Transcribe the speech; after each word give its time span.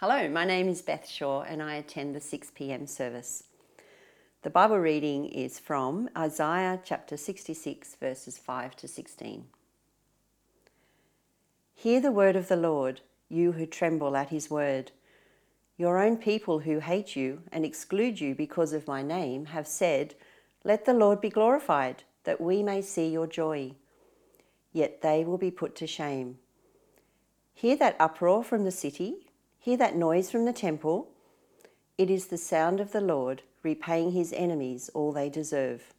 Hello, 0.00 0.28
my 0.28 0.44
name 0.44 0.68
is 0.68 0.80
Beth 0.80 1.08
Shaw 1.08 1.42
and 1.42 1.60
I 1.60 1.74
attend 1.74 2.14
the 2.14 2.20
6 2.20 2.52
pm 2.54 2.86
service. 2.86 3.42
The 4.42 4.48
Bible 4.48 4.78
reading 4.78 5.26
is 5.26 5.58
from 5.58 6.08
Isaiah 6.16 6.78
chapter 6.84 7.16
66, 7.16 7.96
verses 7.96 8.38
5 8.38 8.76
to 8.76 8.86
16. 8.86 9.46
Hear 11.74 12.00
the 12.00 12.12
word 12.12 12.36
of 12.36 12.46
the 12.46 12.54
Lord, 12.54 13.00
you 13.28 13.50
who 13.50 13.66
tremble 13.66 14.16
at 14.16 14.28
his 14.28 14.48
word. 14.48 14.92
Your 15.76 15.98
own 15.98 16.16
people 16.16 16.60
who 16.60 16.78
hate 16.78 17.16
you 17.16 17.42
and 17.50 17.64
exclude 17.64 18.20
you 18.20 18.36
because 18.36 18.72
of 18.72 18.86
my 18.86 19.02
name 19.02 19.46
have 19.46 19.66
said, 19.66 20.14
Let 20.62 20.84
the 20.84 20.94
Lord 20.94 21.20
be 21.20 21.28
glorified, 21.28 22.04
that 22.22 22.40
we 22.40 22.62
may 22.62 22.82
see 22.82 23.08
your 23.08 23.26
joy. 23.26 23.72
Yet 24.72 25.02
they 25.02 25.24
will 25.24 25.38
be 25.38 25.50
put 25.50 25.74
to 25.74 25.88
shame. 25.88 26.38
Hear 27.52 27.74
that 27.78 27.96
uproar 27.98 28.44
from 28.44 28.62
the 28.62 28.70
city 28.70 29.24
Hear 29.68 29.76
that 29.76 29.96
noise 29.96 30.30
from 30.30 30.46
the 30.46 30.54
temple? 30.54 31.10
It 31.98 32.08
is 32.08 32.28
the 32.28 32.38
sound 32.38 32.80
of 32.80 32.92
the 32.92 33.02
Lord 33.02 33.42
repaying 33.62 34.12
his 34.12 34.32
enemies 34.32 34.88
all 34.94 35.12
they 35.12 35.28
deserve. 35.28 35.92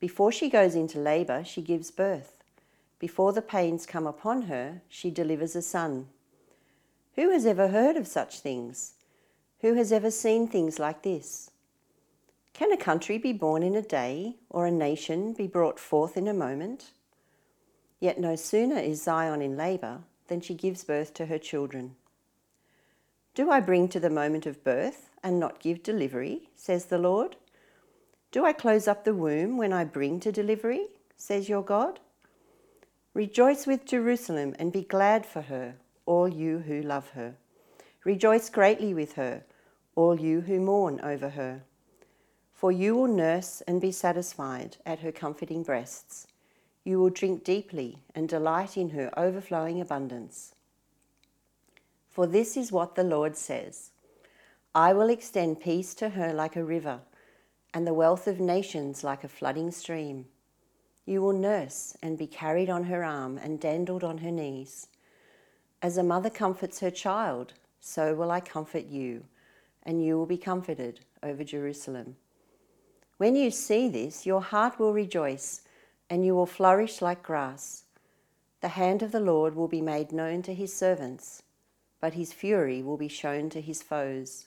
Before 0.00 0.32
she 0.32 0.50
goes 0.50 0.74
into 0.74 0.98
labour, 0.98 1.44
she 1.44 1.62
gives 1.62 1.92
birth. 1.92 2.42
Before 2.98 3.32
the 3.32 3.42
pains 3.42 3.86
come 3.86 4.08
upon 4.08 4.42
her, 4.50 4.82
she 4.88 5.08
delivers 5.08 5.54
a 5.54 5.62
son. 5.62 6.08
Who 7.14 7.30
has 7.30 7.46
ever 7.46 7.68
heard 7.68 7.96
of 7.96 8.08
such 8.08 8.40
things? 8.40 8.94
Who 9.60 9.74
has 9.74 9.92
ever 9.92 10.10
seen 10.10 10.48
things 10.48 10.80
like 10.80 11.02
this? 11.02 11.52
Can 12.54 12.72
a 12.72 12.76
country 12.76 13.18
be 13.18 13.32
born 13.32 13.62
in 13.62 13.76
a 13.76 13.82
day, 13.82 14.34
or 14.50 14.66
a 14.66 14.72
nation 14.72 15.32
be 15.32 15.46
brought 15.46 15.78
forth 15.78 16.16
in 16.16 16.26
a 16.26 16.34
moment? 16.34 16.90
Yet 18.00 18.18
no 18.18 18.34
sooner 18.34 18.80
is 18.80 19.04
Zion 19.04 19.42
in 19.42 19.56
labour 19.56 20.00
than 20.26 20.40
she 20.40 20.54
gives 20.54 20.82
birth 20.82 21.14
to 21.14 21.26
her 21.26 21.38
children. 21.38 21.94
Do 23.34 23.50
I 23.50 23.60
bring 23.60 23.88
to 23.88 24.00
the 24.00 24.10
moment 24.10 24.44
of 24.44 24.62
birth 24.62 25.08
and 25.22 25.40
not 25.40 25.58
give 25.58 25.82
delivery, 25.82 26.50
says 26.54 26.84
the 26.86 26.98
Lord? 26.98 27.36
Do 28.30 28.44
I 28.44 28.52
close 28.52 28.86
up 28.86 29.04
the 29.04 29.14
womb 29.14 29.56
when 29.56 29.72
I 29.72 29.84
bring 29.84 30.20
to 30.20 30.30
delivery, 30.30 30.88
says 31.16 31.48
your 31.48 31.62
God? 31.62 31.98
Rejoice 33.14 33.66
with 33.66 33.86
Jerusalem 33.86 34.54
and 34.58 34.70
be 34.70 34.82
glad 34.82 35.24
for 35.24 35.42
her, 35.42 35.76
all 36.04 36.28
you 36.28 36.58
who 36.58 36.82
love 36.82 37.10
her. 37.10 37.34
Rejoice 38.04 38.50
greatly 38.50 38.92
with 38.92 39.14
her, 39.14 39.44
all 39.94 40.20
you 40.20 40.42
who 40.42 40.60
mourn 40.60 41.00
over 41.02 41.30
her. 41.30 41.62
For 42.52 42.70
you 42.70 42.94
will 42.94 43.08
nurse 43.08 43.62
and 43.66 43.80
be 43.80 43.92
satisfied 43.92 44.76
at 44.84 44.98
her 45.00 45.12
comforting 45.12 45.62
breasts. 45.62 46.26
You 46.84 47.00
will 47.00 47.10
drink 47.10 47.44
deeply 47.44 48.02
and 48.14 48.28
delight 48.28 48.76
in 48.76 48.90
her 48.90 49.10
overflowing 49.18 49.80
abundance. 49.80 50.54
For 52.12 52.26
this 52.26 52.58
is 52.58 52.70
what 52.70 52.94
the 52.94 53.04
Lord 53.04 53.38
says 53.38 53.90
I 54.74 54.92
will 54.92 55.08
extend 55.08 55.60
peace 55.60 55.94
to 55.94 56.10
her 56.10 56.34
like 56.34 56.56
a 56.56 56.64
river, 56.64 57.00
and 57.72 57.86
the 57.86 57.94
wealth 57.94 58.26
of 58.26 58.38
nations 58.38 59.02
like 59.02 59.24
a 59.24 59.28
flooding 59.28 59.70
stream. 59.70 60.26
You 61.06 61.22
will 61.22 61.32
nurse 61.32 61.96
and 62.02 62.18
be 62.18 62.26
carried 62.26 62.68
on 62.68 62.84
her 62.84 63.02
arm 63.02 63.38
and 63.38 63.58
dandled 63.58 64.04
on 64.04 64.18
her 64.18 64.30
knees. 64.30 64.88
As 65.80 65.96
a 65.96 66.02
mother 66.02 66.28
comforts 66.28 66.80
her 66.80 66.90
child, 66.90 67.54
so 67.80 68.14
will 68.14 68.30
I 68.30 68.40
comfort 68.40 68.84
you, 68.84 69.24
and 69.82 70.04
you 70.04 70.18
will 70.18 70.26
be 70.26 70.36
comforted 70.36 71.00
over 71.22 71.42
Jerusalem. 71.42 72.16
When 73.16 73.36
you 73.36 73.50
see 73.50 73.88
this, 73.88 74.26
your 74.26 74.42
heart 74.42 74.78
will 74.78 74.92
rejoice, 74.92 75.62
and 76.10 76.26
you 76.26 76.34
will 76.34 76.46
flourish 76.46 77.00
like 77.00 77.22
grass. 77.22 77.84
The 78.60 78.68
hand 78.68 79.02
of 79.02 79.12
the 79.12 79.20
Lord 79.20 79.56
will 79.56 79.66
be 79.66 79.80
made 79.80 80.12
known 80.12 80.42
to 80.42 80.54
his 80.54 80.74
servants 80.74 81.41
but 82.02 82.14
his 82.14 82.32
fury 82.32 82.82
will 82.82 82.96
be 82.96 83.06
shown 83.06 83.48
to 83.48 83.60
his 83.60 83.80
foes. 83.80 84.46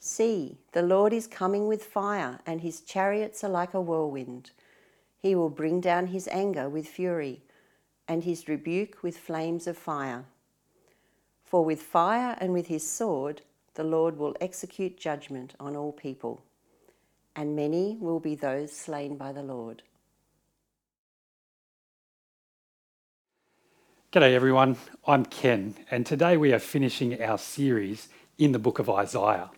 See, 0.00 0.56
the 0.72 0.80
Lord 0.80 1.12
is 1.12 1.26
coming 1.26 1.66
with 1.68 1.84
fire, 1.84 2.40
and 2.46 2.62
his 2.62 2.80
chariots 2.80 3.44
are 3.44 3.50
like 3.50 3.74
a 3.74 3.80
whirlwind. 3.80 4.50
He 5.18 5.34
will 5.34 5.50
bring 5.50 5.82
down 5.82 6.06
his 6.06 6.26
anger 6.28 6.66
with 6.66 6.88
fury, 6.88 7.42
and 8.08 8.24
his 8.24 8.48
rebuke 8.48 9.02
with 9.02 9.18
flames 9.18 9.66
of 9.66 9.76
fire. 9.76 10.24
For 11.44 11.62
with 11.62 11.82
fire 11.82 12.38
and 12.40 12.54
with 12.54 12.68
his 12.68 12.88
sword, 12.88 13.42
the 13.74 13.84
Lord 13.84 14.16
will 14.16 14.34
execute 14.40 14.96
judgment 14.96 15.52
on 15.60 15.76
all 15.76 15.92
people, 15.92 16.42
and 17.36 17.54
many 17.54 17.98
will 18.00 18.20
be 18.20 18.34
those 18.34 18.72
slain 18.72 19.18
by 19.18 19.32
the 19.32 19.42
Lord. 19.42 19.82
G'day 24.14 24.34
everyone, 24.34 24.76
I'm 25.08 25.26
Ken, 25.26 25.74
and 25.90 26.06
today 26.06 26.36
we 26.36 26.52
are 26.52 26.60
finishing 26.60 27.20
our 27.20 27.36
series 27.36 28.06
in 28.38 28.52
the 28.52 28.60
book 28.60 28.78
of 28.78 28.88
Isaiah. 28.88 29.50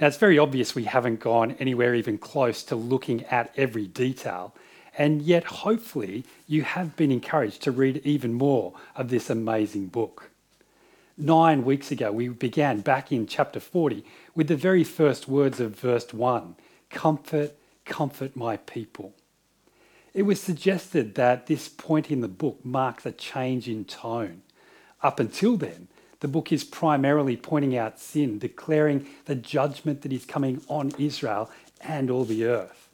Now 0.00 0.06
it's 0.06 0.16
very 0.16 0.38
obvious 0.38 0.74
we 0.74 0.84
haven't 0.84 1.20
gone 1.20 1.56
anywhere 1.60 1.94
even 1.94 2.16
close 2.16 2.62
to 2.62 2.74
looking 2.74 3.24
at 3.24 3.52
every 3.54 3.86
detail, 3.86 4.54
and 4.96 5.20
yet 5.20 5.44
hopefully 5.44 6.24
you 6.46 6.62
have 6.62 6.96
been 6.96 7.12
encouraged 7.12 7.60
to 7.64 7.70
read 7.70 8.00
even 8.02 8.32
more 8.32 8.72
of 8.94 9.10
this 9.10 9.28
amazing 9.28 9.88
book. 9.88 10.30
Nine 11.18 11.62
weeks 11.62 11.90
ago, 11.90 12.10
we 12.10 12.28
began 12.28 12.80
back 12.80 13.12
in 13.12 13.26
chapter 13.26 13.60
40 13.60 14.02
with 14.34 14.48
the 14.48 14.56
very 14.56 14.84
first 14.84 15.28
words 15.28 15.60
of 15.60 15.78
verse 15.78 16.14
1 16.14 16.56
Comfort, 16.88 17.52
comfort 17.84 18.34
my 18.34 18.56
people. 18.56 19.12
It 20.16 20.24
was 20.24 20.40
suggested 20.40 21.14
that 21.16 21.46
this 21.46 21.68
point 21.68 22.10
in 22.10 22.22
the 22.22 22.26
book 22.26 22.64
marks 22.64 23.04
a 23.04 23.12
change 23.12 23.68
in 23.68 23.84
tone. 23.84 24.40
Up 25.02 25.20
until 25.20 25.58
then, 25.58 25.88
the 26.20 26.26
book 26.26 26.50
is 26.50 26.64
primarily 26.64 27.36
pointing 27.36 27.76
out 27.76 28.00
sin, 28.00 28.38
declaring 28.38 29.06
the 29.26 29.34
judgment 29.34 30.00
that 30.00 30.14
is 30.14 30.24
coming 30.24 30.62
on 30.68 30.92
Israel 30.98 31.50
and 31.82 32.10
all 32.10 32.24
the 32.24 32.46
earth. 32.46 32.88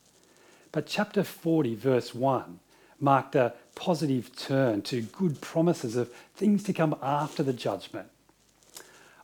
But 0.73 0.89
chapter 0.89 1.23
40, 1.23 1.77
verse 1.77 2.13
1, 2.13 2.59
marked 2.99 3.37
a 3.37 3.55
positive 3.77 4.35
turn 4.35 4.83
to 4.83 5.03
good 5.03 5.41
promises 5.41 5.95
of 5.95 6.13
things 6.35 6.65
to 6.65 6.73
come 6.73 6.97
after 7.01 7.45
the 7.45 7.53
judgment. 7.53 8.09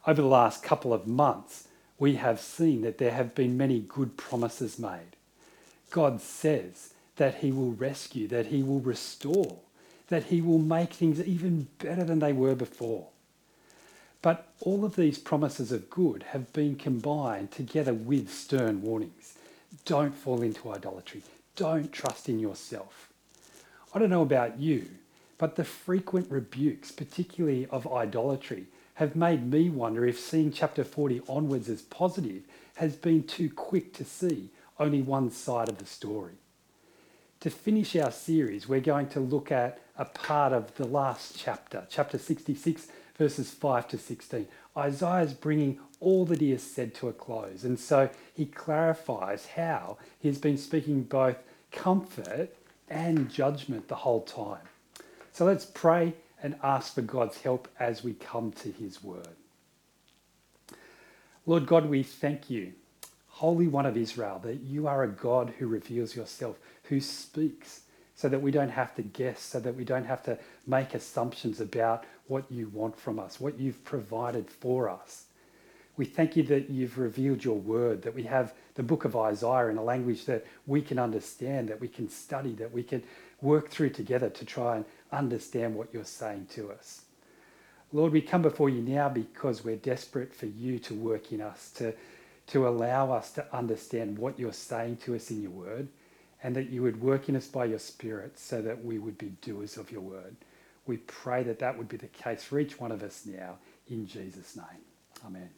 Over 0.07 0.23
the 0.23 0.29
last 0.29 0.63
couple 0.63 0.93
of 0.95 1.09
months, 1.09 1.67
we 1.99 2.15
have 2.15 2.39
seen 2.39 2.83
that 2.83 2.99
there 2.99 3.11
have 3.11 3.35
been 3.35 3.57
many 3.57 3.81
good 3.81 4.17
promises 4.17 4.79
made. 4.79 5.17
God 5.91 6.21
says 6.21 6.95
that 7.19 7.37
He 7.37 7.53
will 7.53 7.73
rescue, 7.73 8.27
that 8.29 8.47
He 8.47 8.63
will 8.63 8.81
restore, 8.81 9.59
that 10.09 10.25
He 10.25 10.41
will 10.41 10.59
make 10.59 10.95
things 10.95 11.21
even 11.21 11.69
better 11.79 12.05
than 12.05 12.21
they 12.21 12.33
were 12.33 12.55
before. 12.55 13.09
But 14.23 14.49
all 14.61 14.85
of 14.85 14.97
these 14.97 15.19
promises 15.19 15.71
of 15.71 15.91
good 15.91 16.25
have 16.31 16.53
been 16.53 16.75
combined 16.75 17.53
together 17.53 17.95
with 17.95 18.33
stern 18.33 18.83
warnings. 18.83 19.35
Don't 19.85 20.15
fall 20.15 20.43
into 20.43 20.73
idolatry. 20.73 21.23
Don't 21.55 21.93
trust 21.93 22.29
in 22.29 22.41
yourself. 22.41 23.09
I 23.95 23.99
don't 23.99 24.11
know 24.11 24.23
about 24.23 24.59
you, 24.59 24.89
but 25.39 25.57
the 25.57 25.65
frequent 25.65 26.31
rebukes, 26.31 26.91
particularly 26.91 27.67
of 27.67 27.87
idolatry, 27.93 28.67
have 28.95 29.15
made 29.15 29.51
me 29.51 29.71
wonder 29.71 30.05
if 30.05 30.19
seeing 30.19 30.51
chapter 30.51 30.83
40 30.83 31.23
onwards 31.29 31.69
as 31.69 31.83
positive 31.83 32.43
has 32.77 32.97
been 32.97 33.23
too 33.23 33.51
quick 33.51 33.93
to 33.95 34.05
see 34.05 34.51
only 34.81 35.03
one 35.03 35.31
side 35.31 35.69
of 35.69 35.79
the 35.79 35.87
story 35.87 36.35
to 37.41 37.51
finish 37.51 37.95
our 37.97 38.11
series, 38.11 38.69
we're 38.69 38.81
going 38.81 39.09
to 39.09 39.21
look 39.21 39.53
at 39.53 39.81
a 39.97 40.05
part 40.05 40.53
of 40.53 40.75
the 40.75 40.87
last 40.87 41.37
chapter, 41.39 41.87
chapter 41.89 42.19
66, 42.19 42.89
verses 43.17 43.51
5 43.51 43.89
to 43.89 43.99
16. 43.99 44.47
Isaiah 44.77 45.23
is 45.23 45.35
bringing 45.35 45.79
all 46.01 46.25
that 46.27 46.41
he 46.41 46.51
has 46.53 46.63
said 46.63 46.95
to 46.95 47.09
a 47.09 47.13
close. 47.13 47.65
And 47.65 47.79
so 47.79 48.11
he 48.35 48.47
clarifies 48.47 49.47
how 49.47 49.99
he's 50.19 50.39
been 50.39 50.59
speaking 50.59 51.03
both 51.03 51.37
comfort 51.73 52.55
and 52.89 53.31
judgment 53.31 53.89
the 53.89 53.97
whole 53.97 54.23
time. 54.23 54.63
So 55.33 55.45
let's 55.45 55.65
pray 55.65 56.15
and 56.43 56.57
ask 56.63 56.95
for 56.95 57.03
God's 57.03 57.41
help 57.43 57.69
as 57.79 58.03
we 58.03 58.15
come 58.15 58.53
to 58.53 58.71
his 58.71 59.03
word. 59.03 59.29
Lord 61.47 61.67
God, 61.67 61.87
we 61.87 62.03
thank 62.03 62.51
you 62.51 62.73
Holy 63.39 63.69
One 63.69 63.87
of 63.87 63.97
Israel, 63.97 64.41
that 64.43 64.63
you 64.63 64.89
are 64.89 65.05
a 65.05 65.09
God 65.09 65.55
who 65.57 65.69
reveals 65.69 66.17
yourself, 66.17 66.59
who 66.89 67.01
speaks, 67.01 67.83
so 68.17 68.29
that 68.29 68.43
we 68.43 68.51
don't 68.51 68.69
have 68.69 68.97
to 68.97 69.03
guess, 69.03 69.41
so 69.41 69.61
that 69.61 69.77
we 69.77 69.85
don't 69.85 70.07
have 70.07 70.25
to 70.25 70.37
make 70.67 70.93
assumptions 70.93 71.61
about 71.61 72.03
what 72.27 72.51
you 72.51 72.67
want 72.71 72.99
from 72.99 73.21
us, 73.21 73.39
what 73.39 73.61
you've 73.61 73.85
provided 73.85 74.51
for 74.51 74.89
us. 74.89 75.27
We 75.97 76.05
thank 76.05 76.37
you 76.37 76.43
that 76.45 76.69
you've 76.69 76.99
revealed 76.99 77.45
your 77.45 77.61
word, 77.61 78.03
that 78.03 78.17
we 78.17 78.25
have 78.25 78.55
the 78.75 78.83
book 78.83 79.05
of 79.05 79.15
Isaiah 79.15 79.69
in 79.69 79.77
a 79.77 79.85
language 79.85 80.25
that 80.25 80.45
we 80.67 80.83
can 80.83 80.99
understand, 80.99 81.69
that 81.69 81.81
we 81.81 81.87
can 81.87 82.09
study, 82.09 82.55
that 82.55 82.73
we 82.73 82.83
can 82.83 83.05
work 83.41 83.69
through 83.69 83.91
together 83.91 84.31
to 84.31 84.45
try 84.45 84.75
and 84.75 84.85
understand 85.13 85.77
what 85.77 85.95
you're 85.95 86.05
saying 86.05 86.49
to 86.55 86.73
us. 86.73 87.03
Lord, 87.93 88.13
we 88.13 88.21
come 88.21 88.43
before 88.43 88.69
you 88.69 88.83
now 88.83 89.09
because 89.09 89.65
we're 89.65 89.77
desperate 89.77 90.35
for 90.35 90.47
you 90.47 90.81
to 90.81 90.95
work 90.95 91.31
in 91.33 91.41
us, 91.41 91.71
to 91.77 91.95
to 92.49 92.67
allow 92.67 93.13
us 93.13 93.31
to 93.33 93.45
understand 93.55 94.19
what 94.19 94.39
you're 94.39 94.53
saying 94.53 94.97
to 94.99 95.15
us 95.15 95.31
in 95.31 95.43
your 95.43 95.51
word 95.51 95.89
and 96.43 96.55
that 96.57 96.71
you 96.71 96.83
would 96.83 97.01
work 97.01 97.29
in 97.29 97.37
us 97.37 97.47
by 97.47 97.65
your 97.65 97.79
spirit 97.79 98.39
so 98.39 98.63
that 98.63 98.85
we 98.85 98.99
would 98.99 99.19
be 99.19 99.29
doers 99.43 99.77
of 99.77 99.91
your 99.91 100.01
word. 100.01 100.37
We 100.87 100.99
pray 100.99 101.43
that 101.43 101.59
that 101.59 101.77
would 101.77 101.89
be 101.89 101.97
the 101.97 102.07
case 102.07 102.45
for 102.45 102.59
each 102.59 102.81
one 102.81 102.93
of 102.93 103.03
us 103.03 103.27
now 103.27 103.59
In 103.91 104.07
Jesus' 104.07 104.57
name. 104.57 104.85
Amen. 105.25 105.51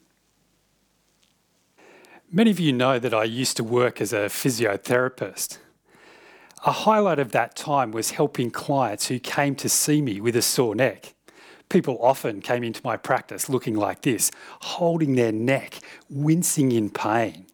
Many 2.30 2.50
of 2.50 2.60
you 2.60 2.72
know 2.72 2.98
that 2.98 3.12
I 3.12 3.24
used 3.24 3.56
to 3.56 3.64
work 3.64 4.00
as 4.00 4.12
a 4.12 4.26
physiotherapist. 4.26 5.58
A 6.64 6.72
highlight 6.72 7.18
of 7.18 7.32
that 7.32 7.56
time 7.56 7.90
was 7.90 8.12
helping 8.12 8.50
clients 8.50 9.08
who 9.08 9.18
came 9.18 9.56
to 9.56 9.68
see 9.68 10.00
me 10.00 10.20
with 10.20 10.36
a 10.36 10.42
sore 10.42 10.74
neck. 10.74 11.14
People 11.70 11.98
often 12.02 12.40
came 12.42 12.64
into 12.64 12.80
my 12.84 12.96
practice 12.96 13.48
looking 13.48 13.76
like 13.76 14.02
this, 14.02 14.30
holding 14.60 15.14
their 15.14 15.32
neck, 15.32 15.78
wincing 16.10 16.72
in 16.72 16.90
pain. 16.90 17.46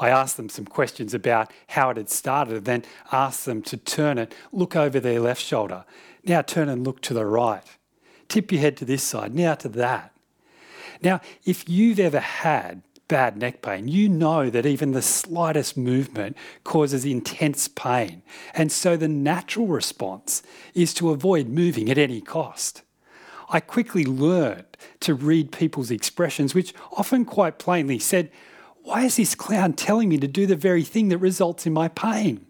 I 0.00 0.08
asked 0.08 0.36
them 0.36 0.48
some 0.48 0.64
questions 0.64 1.14
about 1.14 1.52
how 1.68 1.90
it 1.90 1.98
had 1.98 2.10
started, 2.10 2.64
then 2.64 2.84
asked 3.12 3.44
them 3.44 3.62
to 3.62 3.76
turn 3.76 4.18
it, 4.18 4.34
look 4.50 4.74
over 4.74 4.98
their 4.98 5.20
left 5.20 5.42
shoulder. 5.42 5.84
Now 6.24 6.42
turn 6.42 6.68
and 6.68 6.84
look 6.84 7.00
to 7.02 7.14
the 7.14 7.26
right. 7.26 7.62
Tip 8.28 8.50
your 8.50 8.62
head 8.62 8.76
to 8.78 8.84
this 8.84 9.02
side, 9.02 9.34
now 9.34 9.54
to 9.56 9.68
that. 9.68 10.12
Now, 11.02 11.20
if 11.44 11.68
you've 11.68 12.00
ever 12.00 12.20
had 12.20 12.82
bad 13.08 13.36
neck 13.36 13.60
pain, 13.60 13.88
you 13.88 14.08
know 14.08 14.48
that 14.48 14.64
even 14.64 14.92
the 14.92 15.02
slightest 15.02 15.76
movement 15.76 16.36
causes 16.64 17.04
intense 17.04 17.68
pain. 17.68 18.22
And 18.54 18.72
so 18.72 18.96
the 18.96 19.08
natural 19.08 19.66
response 19.66 20.42
is 20.74 20.94
to 20.94 21.10
avoid 21.10 21.48
moving 21.48 21.90
at 21.90 21.98
any 21.98 22.22
cost. 22.22 22.82
I 23.48 23.60
quickly 23.60 24.04
learned 24.04 24.76
to 25.00 25.14
read 25.14 25.52
people's 25.52 25.90
expressions, 25.90 26.54
which 26.54 26.74
often 26.92 27.24
quite 27.24 27.58
plainly 27.58 27.98
said, 27.98 28.30
Why 28.82 29.04
is 29.04 29.16
this 29.16 29.34
clown 29.34 29.74
telling 29.74 30.08
me 30.08 30.18
to 30.18 30.28
do 30.28 30.46
the 30.46 30.56
very 30.56 30.82
thing 30.82 31.08
that 31.08 31.18
results 31.18 31.66
in 31.66 31.72
my 31.72 31.88
pain? 31.88 32.46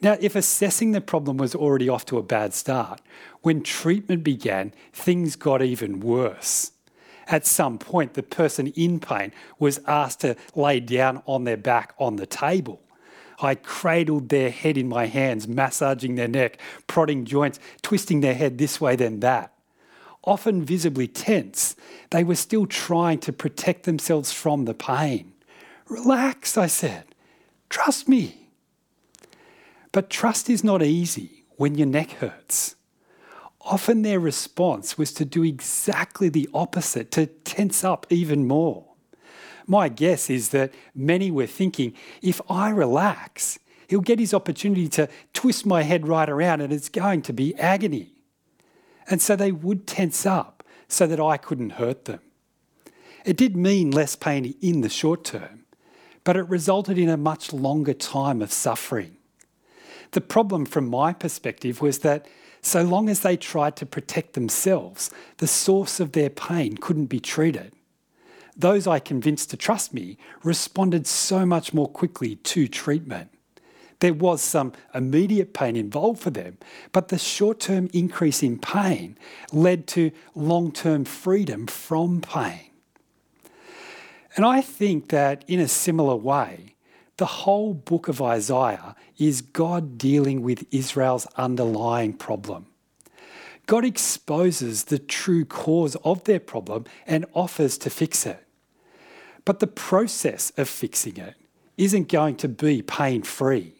Now, 0.00 0.16
if 0.20 0.36
assessing 0.36 0.92
the 0.92 1.00
problem 1.00 1.36
was 1.36 1.54
already 1.54 1.88
off 1.88 2.04
to 2.06 2.18
a 2.18 2.22
bad 2.22 2.52
start, 2.52 3.00
when 3.42 3.62
treatment 3.62 4.24
began, 4.24 4.74
things 4.92 5.36
got 5.36 5.62
even 5.62 6.00
worse. 6.00 6.72
At 7.26 7.46
some 7.46 7.78
point, 7.78 8.14
the 8.14 8.22
person 8.22 8.66
in 8.68 9.00
pain 9.00 9.32
was 9.58 9.80
asked 9.86 10.20
to 10.20 10.36
lay 10.54 10.80
down 10.80 11.22
on 11.26 11.44
their 11.44 11.56
back 11.56 11.94
on 11.98 12.16
the 12.16 12.26
table. 12.26 12.82
I 13.40 13.54
cradled 13.54 14.28
their 14.28 14.50
head 14.50 14.76
in 14.76 14.88
my 14.88 15.06
hands, 15.06 15.48
massaging 15.48 16.16
their 16.16 16.28
neck, 16.28 16.58
prodding 16.86 17.24
joints, 17.24 17.58
twisting 17.82 18.20
their 18.20 18.34
head 18.34 18.58
this 18.58 18.80
way, 18.80 18.96
then 18.96 19.20
that. 19.20 19.53
Often 20.24 20.64
visibly 20.64 21.06
tense, 21.06 21.76
they 22.10 22.24
were 22.24 22.34
still 22.34 22.66
trying 22.66 23.18
to 23.20 23.32
protect 23.32 23.84
themselves 23.84 24.32
from 24.32 24.64
the 24.64 24.74
pain. 24.74 25.32
Relax, 25.86 26.56
I 26.56 26.66
said. 26.66 27.04
Trust 27.68 28.08
me. 28.08 28.48
But 29.92 30.10
trust 30.10 30.48
is 30.48 30.64
not 30.64 30.82
easy 30.82 31.44
when 31.56 31.74
your 31.74 31.86
neck 31.86 32.12
hurts. 32.12 32.74
Often 33.60 34.02
their 34.02 34.20
response 34.20 34.98
was 34.98 35.12
to 35.14 35.24
do 35.24 35.42
exactly 35.42 36.28
the 36.28 36.48
opposite, 36.52 37.10
to 37.12 37.26
tense 37.26 37.84
up 37.84 38.06
even 38.10 38.46
more. 38.46 38.86
My 39.66 39.88
guess 39.88 40.28
is 40.28 40.50
that 40.50 40.72
many 40.94 41.30
were 41.30 41.46
thinking 41.46 41.94
if 42.20 42.40
I 42.50 42.70
relax, 42.70 43.58
he'll 43.88 44.00
get 44.00 44.18
his 44.18 44.34
opportunity 44.34 44.88
to 44.88 45.08
twist 45.32 45.64
my 45.64 45.82
head 45.82 46.06
right 46.06 46.28
around 46.28 46.60
and 46.60 46.72
it's 46.72 46.88
going 46.88 47.22
to 47.22 47.32
be 47.32 47.54
agony. 47.56 48.13
And 49.08 49.20
so 49.20 49.36
they 49.36 49.52
would 49.52 49.86
tense 49.86 50.24
up 50.26 50.62
so 50.88 51.06
that 51.06 51.20
I 51.20 51.36
couldn't 51.36 51.70
hurt 51.70 52.04
them. 52.06 52.20
It 53.24 53.36
did 53.36 53.56
mean 53.56 53.90
less 53.90 54.16
pain 54.16 54.54
in 54.60 54.82
the 54.82 54.88
short 54.88 55.24
term, 55.24 55.64
but 56.24 56.36
it 56.36 56.48
resulted 56.48 56.98
in 56.98 57.08
a 57.08 57.16
much 57.16 57.52
longer 57.52 57.94
time 57.94 58.42
of 58.42 58.52
suffering. 58.52 59.16
The 60.12 60.20
problem 60.20 60.66
from 60.66 60.88
my 60.88 61.12
perspective 61.12 61.80
was 61.80 62.00
that 62.00 62.26
so 62.62 62.82
long 62.82 63.08
as 63.08 63.20
they 63.20 63.36
tried 63.36 63.76
to 63.76 63.86
protect 63.86 64.34
themselves, 64.34 65.10
the 65.38 65.46
source 65.46 66.00
of 66.00 66.12
their 66.12 66.30
pain 66.30 66.76
couldn't 66.76 67.06
be 67.06 67.20
treated. 67.20 67.72
Those 68.56 68.86
I 68.86 69.00
convinced 69.00 69.50
to 69.50 69.56
trust 69.56 69.92
me 69.92 70.16
responded 70.42 71.06
so 71.06 71.44
much 71.44 71.74
more 71.74 71.88
quickly 71.88 72.36
to 72.36 72.68
treatment. 72.68 73.30
There 74.00 74.14
was 74.14 74.42
some 74.42 74.72
immediate 74.94 75.54
pain 75.54 75.76
involved 75.76 76.20
for 76.20 76.30
them, 76.30 76.58
but 76.92 77.08
the 77.08 77.18
short 77.18 77.60
term 77.60 77.88
increase 77.92 78.42
in 78.42 78.58
pain 78.58 79.16
led 79.52 79.86
to 79.88 80.10
long 80.34 80.72
term 80.72 81.04
freedom 81.04 81.66
from 81.66 82.20
pain. 82.20 82.70
And 84.36 84.44
I 84.44 84.60
think 84.60 85.08
that 85.10 85.44
in 85.46 85.60
a 85.60 85.68
similar 85.68 86.16
way, 86.16 86.74
the 87.16 87.26
whole 87.26 87.74
book 87.74 88.08
of 88.08 88.20
Isaiah 88.20 88.96
is 89.18 89.40
God 89.40 89.96
dealing 89.96 90.42
with 90.42 90.66
Israel's 90.72 91.26
underlying 91.36 92.12
problem. 92.14 92.66
God 93.66 93.84
exposes 93.84 94.84
the 94.84 94.98
true 94.98 95.44
cause 95.44 95.96
of 96.04 96.24
their 96.24 96.40
problem 96.40 96.84
and 97.06 97.24
offers 97.32 97.78
to 97.78 97.90
fix 97.90 98.26
it. 98.26 98.44
But 99.44 99.60
the 99.60 99.66
process 99.66 100.52
of 100.56 100.68
fixing 100.68 101.16
it 101.16 101.34
isn't 101.76 102.08
going 102.08 102.36
to 102.36 102.48
be 102.48 102.82
pain 102.82 103.22
free. 103.22 103.74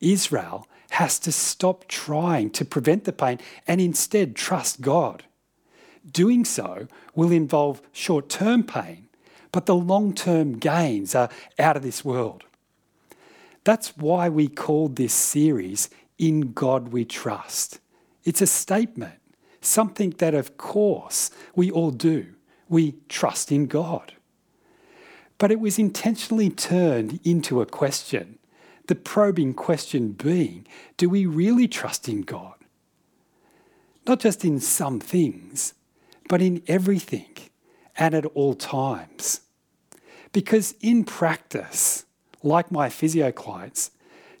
Israel 0.00 0.66
has 0.90 1.18
to 1.20 1.32
stop 1.32 1.88
trying 1.88 2.50
to 2.50 2.64
prevent 2.64 3.04
the 3.04 3.12
pain 3.12 3.38
and 3.66 3.80
instead 3.80 4.36
trust 4.36 4.80
God. 4.80 5.24
Doing 6.10 6.44
so 6.44 6.86
will 7.14 7.32
involve 7.32 7.82
short 7.92 8.28
term 8.28 8.62
pain, 8.62 9.08
but 9.52 9.66
the 9.66 9.74
long 9.74 10.14
term 10.14 10.58
gains 10.58 11.14
are 11.14 11.28
out 11.58 11.76
of 11.76 11.82
this 11.82 12.04
world. 12.04 12.44
That's 13.64 13.96
why 13.96 14.28
we 14.28 14.46
called 14.46 14.94
this 14.94 15.12
series 15.12 15.90
In 16.18 16.52
God 16.52 16.88
We 16.88 17.04
Trust. 17.04 17.80
It's 18.24 18.40
a 18.40 18.46
statement, 18.46 19.20
something 19.60 20.10
that, 20.18 20.34
of 20.34 20.56
course, 20.56 21.30
we 21.56 21.70
all 21.70 21.90
do. 21.90 22.26
We 22.68 22.94
trust 23.08 23.50
in 23.50 23.66
God. 23.66 24.12
But 25.38 25.50
it 25.50 25.60
was 25.60 25.78
intentionally 25.78 26.48
turned 26.48 27.20
into 27.24 27.60
a 27.60 27.66
question, 27.66 28.35
the 28.86 28.94
probing 28.94 29.54
question 29.54 30.12
being 30.12 30.66
do 30.96 31.08
we 31.08 31.26
really 31.26 31.68
trust 31.68 32.08
in 32.08 32.22
God? 32.22 32.54
Not 34.06 34.20
just 34.20 34.44
in 34.44 34.60
some 34.60 35.00
things, 35.00 35.74
but 36.28 36.40
in 36.40 36.62
everything 36.66 37.34
and 37.96 38.14
at 38.14 38.24
all 38.26 38.54
times. 38.54 39.40
Because 40.32 40.74
in 40.80 41.04
practice, 41.04 42.04
like 42.42 42.70
my 42.70 42.88
physio 42.88 43.32
clients, 43.32 43.90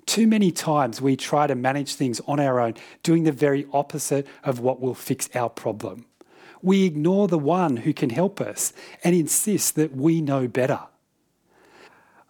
too 0.04 0.26
many 0.26 0.52
times 0.52 1.00
we 1.00 1.16
try 1.16 1.46
to 1.46 1.54
manage 1.54 1.94
things 1.94 2.20
on 2.26 2.38
our 2.38 2.60
own, 2.60 2.74
doing 3.02 3.24
the 3.24 3.32
very 3.32 3.66
opposite 3.72 4.26
of 4.44 4.60
what 4.60 4.80
will 4.80 4.94
fix 4.94 5.28
our 5.34 5.50
problem. 5.50 6.06
We 6.62 6.84
ignore 6.84 7.28
the 7.28 7.38
one 7.38 7.78
who 7.78 7.92
can 7.92 8.10
help 8.10 8.40
us 8.40 8.72
and 9.02 9.14
insist 9.14 9.74
that 9.74 9.96
we 9.96 10.20
know 10.20 10.46
better. 10.46 10.80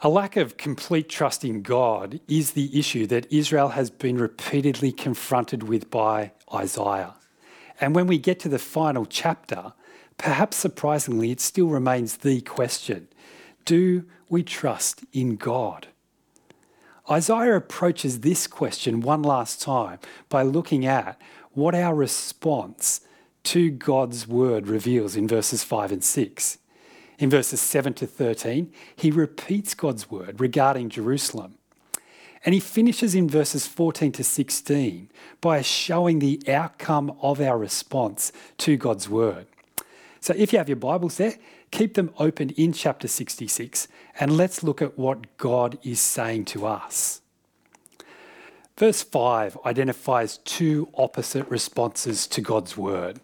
A 0.03 0.11
lack 0.11 0.37
of 0.37 0.59
complete 0.59 1.09
trust 1.09 1.43
in 1.43 1.63
God 1.63 2.21
is 2.29 2.51
the 2.51 2.79
issue 2.79 3.07
that 3.07 3.33
Israel 3.33 3.71
has 3.71 3.89
been 3.89 4.19
repeatedly 4.19 4.93
confronted 4.93 5.63
with 5.63 5.91
by 5.91 6.33
Isaiah. 6.53 7.15
And 7.81 7.95
when 7.95 8.07
we 8.07 8.19
get 8.19 8.39
to 8.41 8.51
the 8.51 8.59
final 8.59 9.07
chapter, 9.07 9.73
perhaps 10.19 10.59
surprisingly, 10.59 11.31
it 11.31 11.41
still 11.41 11.69
remains 11.69 12.19
the 12.19 12.43
question 12.43 13.09
do 13.65 14.05
we 14.29 14.43
trust 14.43 15.05
in 15.13 15.37
God? 15.37 15.89
Isaiah 17.11 17.57
approaches 17.57 18.21
this 18.21 18.47
question 18.47 19.01
one 19.01 19.23
last 19.23 19.63
time 19.63 19.99
by 20.29 20.43
looking 20.43 20.85
at 20.85 21.21
what 21.53 21.75
our 21.75 21.95
response 21.95 23.01
to 23.45 23.71
God's 23.71 24.29
word 24.29 24.67
reveals 24.67 25.17
in 25.17 25.27
verses 25.27 25.65
5 25.65 25.91
and 25.91 26.05
6. 26.05 26.59
In 27.19 27.31
verses 27.31 27.61
7 27.61 27.95
to 27.95 28.07
13, 28.07 28.73
he 28.95 29.11
repeats 29.11 29.75
God's 29.75 30.11
word 30.11 30.41
regarding 30.41 30.91
Jerusalem. 30.91 31.55
And 32.45 32.55
he 32.55 32.61
finishes 32.61 33.15
in 33.15 33.29
verses 33.29 33.67
14 33.67 34.13
to 34.13 34.25
16 34.25 35.09
by 35.41 35.63
showing 35.63 36.19
the 36.19 36.41
outcome 36.47 37.17
of 37.21 37.41
our 37.41 37.59
response 37.59 38.31
to 38.59 38.77
God's 38.77 39.09
word. 39.09 39.47
So 40.21 40.35
if 40.37 40.53
you 40.53 40.59
have 40.59 40.69
your 40.69 40.77
Bibles 40.77 41.17
there, 41.17 41.37
keep 41.71 41.95
them 41.95 42.11
open 42.19 42.51
in 42.51 42.73
chapter 42.73 43.09
66 43.09 43.89
and 44.21 44.37
let's 44.37 44.63
look 44.63 44.83
at 44.83 44.99
what 44.99 45.37
God 45.39 45.79
is 45.83 46.01
saying 46.01 46.45
to 46.47 46.67
us. 46.67 47.23
Verse 48.77 49.03
5 49.03 49.59
identifies 49.65 50.39
two 50.39 50.89
opposite 50.95 51.49
responses 51.49 52.27
to 52.27 52.43
God's 52.43 52.77
word. 52.77 53.21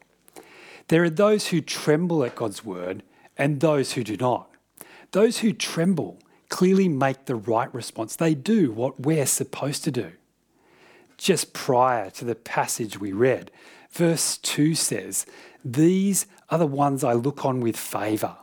There 0.88 1.04
are 1.04 1.10
those 1.10 1.48
who 1.48 1.60
tremble 1.60 2.24
at 2.24 2.34
God's 2.34 2.64
word 2.64 3.02
and 3.36 3.60
those 3.60 3.92
who 3.92 4.04
do 4.04 4.16
not. 4.16 4.50
Those 5.12 5.38
who 5.38 5.52
tremble 5.52 6.18
clearly 6.48 6.88
make 6.88 7.26
the 7.26 7.36
right 7.36 7.72
response. 7.74 8.16
They 8.16 8.34
do 8.34 8.70
what 8.70 9.00
we're 9.00 9.26
supposed 9.26 9.84
to 9.84 9.90
do. 9.90 10.12
Just 11.16 11.52
prior 11.52 12.10
to 12.10 12.24
the 12.24 12.34
passage 12.34 12.98
we 12.98 13.12
read, 13.12 13.50
verse 13.90 14.36
2 14.38 14.74
says, 14.74 15.24
These 15.64 16.26
are 16.50 16.58
the 16.58 16.66
ones 16.66 17.04
I 17.04 17.12
look 17.12 17.44
on 17.44 17.60
with 17.60 17.76
favour 17.76 18.36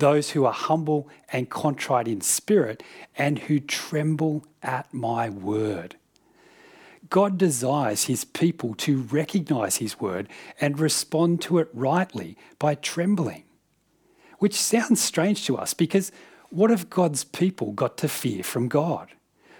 those 0.00 0.30
who 0.30 0.44
are 0.44 0.52
humble 0.52 1.08
and 1.30 1.48
contrite 1.48 2.08
in 2.08 2.20
spirit 2.20 2.82
and 3.16 3.38
who 3.38 3.60
tremble 3.60 4.44
at 4.62 4.92
my 4.92 5.28
word. 5.28 5.96
God 7.08 7.38
desires 7.38 8.04
his 8.04 8.24
people 8.24 8.74
to 8.76 9.02
recognize 9.02 9.76
his 9.76 10.00
word 10.00 10.28
and 10.60 10.78
respond 10.78 11.40
to 11.42 11.58
it 11.58 11.68
rightly 11.72 12.36
by 12.58 12.74
trembling. 12.74 13.44
Which 14.40 14.54
sounds 14.54 15.00
strange 15.00 15.44
to 15.46 15.56
us 15.58 15.74
because 15.74 16.10
what 16.48 16.70
have 16.70 16.90
God's 16.90 17.24
people 17.24 17.72
got 17.72 17.96
to 17.98 18.08
fear 18.08 18.42
from 18.42 18.68
God? 18.68 19.08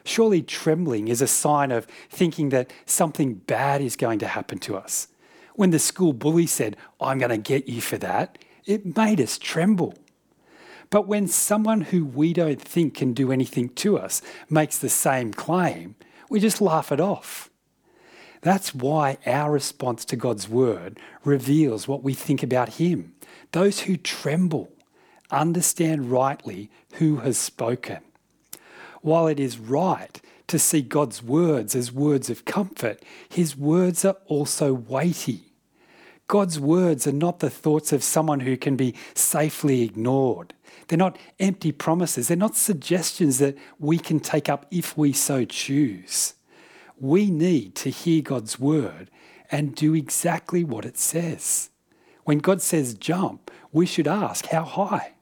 Surely 0.04 0.42
trembling 0.42 1.08
is 1.08 1.20
a 1.20 1.26
sign 1.26 1.70
of 1.70 1.87
thinking 2.08 2.49
that 2.49 2.72
something 2.87 3.34
bad 3.34 3.82
is 3.82 3.94
going 3.94 4.18
to 4.20 4.26
happen 4.26 4.58
to 4.60 4.76
us. 4.76 5.08
When 5.54 5.70
the 5.70 5.78
school 5.78 6.14
bully 6.14 6.46
said, 6.46 6.78
I'm 6.99 7.18
going 7.18 7.30
to 7.30 7.37
get 7.37 7.68
you 7.68 7.82
for 7.82 7.99
that, 7.99 8.38
it 8.64 8.96
made 8.96 9.20
us 9.20 9.38
tremble. 9.38 9.94
But 10.88 11.06
when 11.06 11.28
someone 11.28 11.82
who 11.82 12.06
we 12.06 12.32
don't 12.32 12.60
think 12.60 12.94
can 12.94 13.12
do 13.12 13.30
anything 13.30 13.68
to 13.70 13.99
us 13.99 14.22
makes 14.49 14.78
the 14.78 14.88
same 14.88 15.34
claim, 15.34 15.94
we 16.30 16.40
just 16.40 16.62
laugh 16.62 16.90
it 16.90 17.00
off. 17.00 17.50
That's 18.40 18.75
why 18.75 19.18
our 19.26 19.52
response 19.52 20.06
to 20.06 20.16
God's 20.16 20.49
word 20.49 20.99
reveals 21.22 21.87
what 21.87 22.02
we 22.02 22.14
think 22.14 22.42
about 22.42 22.70
Him. 22.70 23.12
Those 23.52 23.80
who 23.80 23.97
tremble 23.97 24.73
understand 25.30 26.11
rightly 26.11 26.71
who 26.95 27.19
has 27.19 27.38
spoken. 27.38 27.99
While 29.02 29.26
it 29.26 29.40
is 29.40 29.59
right 29.59 30.21
to 30.49 30.59
see 30.59 30.83
God's 30.83 31.23
words 31.23 31.75
as 31.75 31.92
words 31.92 32.28
of 32.28 32.45
comfort, 32.45 33.02
His 33.28 33.57
words 33.57 34.04
are 34.04 34.16
also 34.26 34.73
weighty. 34.75 35.52
God's 36.26 36.61
words 36.61 37.07
are 37.07 37.12
not 37.12 37.40
the 37.40 37.50
thoughts 37.50 37.92
of 37.92 38.04
someone 38.04 38.40
who 38.40 38.57
can 38.57 38.76
be 38.76 38.95
safely 39.14 39.83
ignored. 39.83 40.54
They're 40.87 40.99
not 40.99 41.19
empty 41.40 41.73
promises. 41.73 42.28
They're 42.28 42.37
not 42.37 42.57
suggestions 42.57 43.38
that 43.38 43.57
we 43.78 43.99
can 43.99 44.21
take 44.21 44.49
up 44.49 44.66
if 44.71 44.97
we 44.97 45.12
so 45.12 45.45
choose. 45.45 46.35
We 46.99 47.30
need 47.30 47.75
to 47.76 47.90
hear 47.90 48.23
God's 48.23 48.61
word 48.61 49.11
and 49.50 49.75
do 49.75 49.95
exactly 49.95 50.62
what 50.62 50.85
it 50.85 50.99
says. 50.99 51.71
When 52.30 52.38
God 52.38 52.62
says 52.62 52.94
jump, 52.94 53.50
we 53.72 53.87
should 53.87 54.06
ask, 54.06 54.46
how 54.46 54.62
high? 54.62 55.14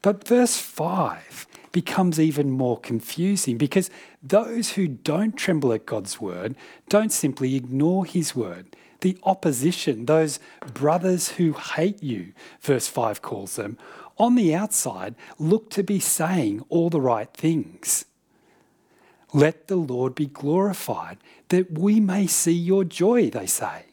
But 0.00 0.28
verse 0.28 0.56
5 0.56 1.48
becomes 1.72 2.20
even 2.20 2.52
more 2.52 2.78
confusing 2.78 3.58
because 3.58 3.90
those 4.22 4.74
who 4.74 4.86
don't 4.86 5.36
tremble 5.36 5.72
at 5.72 5.86
God's 5.86 6.20
word 6.20 6.54
don't 6.88 7.10
simply 7.10 7.56
ignore 7.56 8.06
his 8.06 8.36
word. 8.36 8.76
The 9.00 9.18
opposition, 9.24 10.06
those 10.06 10.38
brothers 10.72 11.30
who 11.30 11.54
hate 11.54 12.00
you, 12.00 12.32
verse 12.60 12.86
5 12.86 13.20
calls 13.20 13.56
them, 13.56 13.76
on 14.18 14.36
the 14.36 14.54
outside 14.54 15.16
look 15.36 15.68
to 15.70 15.82
be 15.82 15.98
saying 15.98 16.64
all 16.68 16.90
the 16.90 17.00
right 17.00 17.34
things. 17.34 18.04
Let 19.34 19.66
the 19.66 19.74
Lord 19.74 20.14
be 20.14 20.26
glorified, 20.26 21.18
that 21.48 21.76
we 21.76 21.98
may 21.98 22.28
see 22.28 22.52
your 22.52 22.84
joy, 22.84 23.30
they 23.30 23.46
say. 23.46 23.87